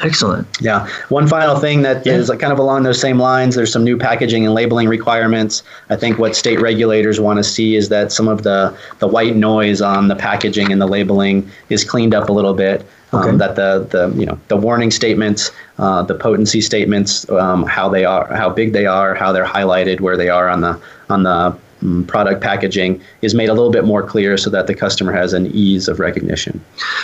[0.00, 0.46] Excellent.
[0.60, 0.86] Yeah.
[1.08, 2.14] One final thing that yeah.
[2.14, 3.54] is kind of along those same lines.
[3.54, 5.62] There's some new packaging and labeling requirements.
[5.88, 9.36] I think what state regulators want to see is that some of the the white
[9.36, 12.84] noise on the packaging and the labeling is cleaned up a little bit.
[13.12, 13.30] Um, okay.
[13.30, 17.88] Um, that the the you know the warning statements, uh, the potency statements, um, how
[17.88, 20.78] they are, how big they are, how they're highlighted, where they are on the
[21.08, 21.56] on the
[22.06, 25.46] product packaging is made a little bit more clear so that the customer has an
[25.48, 26.62] ease of recognition.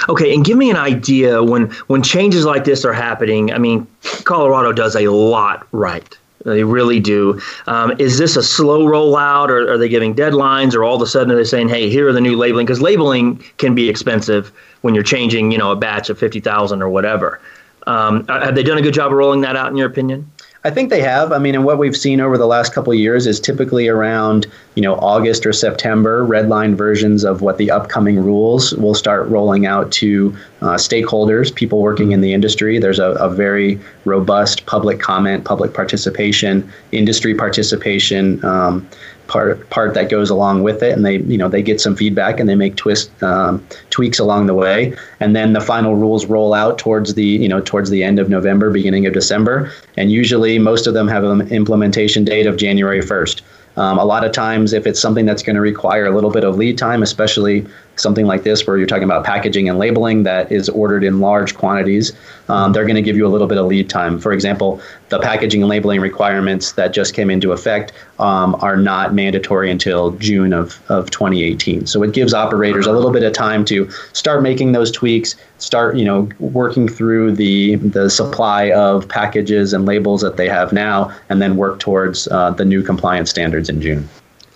[0.08, 3.52] Okay, and give me an idea when when changes like this are happening.
[3.52, 3.86] I mean,
[4.24, 6.18] Colorado does a lot right.
[6.44, 7.40] They really do.
[7.66, 11.06] Um, is this a slow rollout, or are they giving deadlines, or all of a
[11.06, 12.66] sudden are they saying, "Hey, here are the new labeling"?
[12.66, 16.82] Because labeling can be expensive when you're changing, you know, a batch of fifty thousand
[16.82, 17.40] or whatever.
[17.86, 20.30] Um, have they done a good job of rolling that out, in your opinion?
[20.64, 21.32] I think they have.
[21.32, 24.46] I mean, and what we've seen over the last couple years is typically around
[24.76, 29.66] you know August or September, redline versions of what the upcoming rules will start rolling
[29.66, 32.78] out to uh, stakeholders, people working in the industry.
[32.78, 38.44] There's a, a, very robust public comment, public participation, industry participation.
[38.44, 38.88] Um,
[39.26, 42.40] part part that goes along with it, and they you know they get some feedback
[42.40, 46.54] and they make twist um, tweaks along the way, and then the final rules roll
[46.54, 50.58] out towards the you know towards the end of November, beginning of December, and usually
[50.58, 53.42] most of them have an implementation date of January first.
[53.76, 56.44] Um, a lot of times, if it's something that's going to require a little bit
[56.44, 57.66] of lead time, especially
[57.97, 61.55] something like this where you're talking about packaging and labeling that is ordered in large
[61.55, 62.12] quantities,
[62.49, 64.18] um, they're going to give you a little bit of lead time.
[64.18, 64.80] For example,
[65.11, 70.12] the packaging and labeling requirements that just came into effect um, are not mandatory until
[70.12, 71.86] June of, of 2018.
[71.86, 75.97] So it gives operators a little bit of time to start making those tweaks, start
[75.97, 81.14] you know working through the the supply of packages and labels that they have now,
[81.28, 84.09] and then work towards uh, the new compliance standards in June.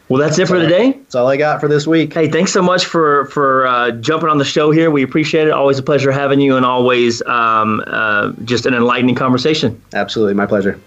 [0.08, 0.92] Well, that's it for today.
[0.92, 2.14] That's all I got for this week.
[2.14, 4.90] Hey, thanks so much for for uh, jumping on the show here.
[4.90, 5.50] We appreciate it.
[5.50, 9.80] Always a pleasure having you, and always um, uh, just an enlightening conversation.
[9.94, 10.80] Absolutely, my pleasure.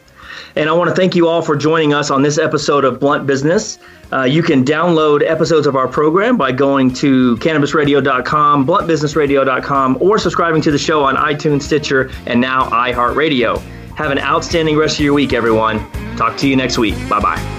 [0.55, 3.27] And I want to thank you all for joining us on this episode of Blunt
[3.27, 3.77] Business.
[4.11, 10.61] Uh, you can download episodes of our program by going to cannabisradio.com, bluntbusinessradio.com, or subscribing
[10.63, 13.59] to the show on iTunes, Stitcher, and now iHeartRadio.
[13.95, 15.79] Have an outstanding rest of your week, everyone.
[16.15, 16.95] Talk to you next week.
[17.09, 17.58] Bye bye.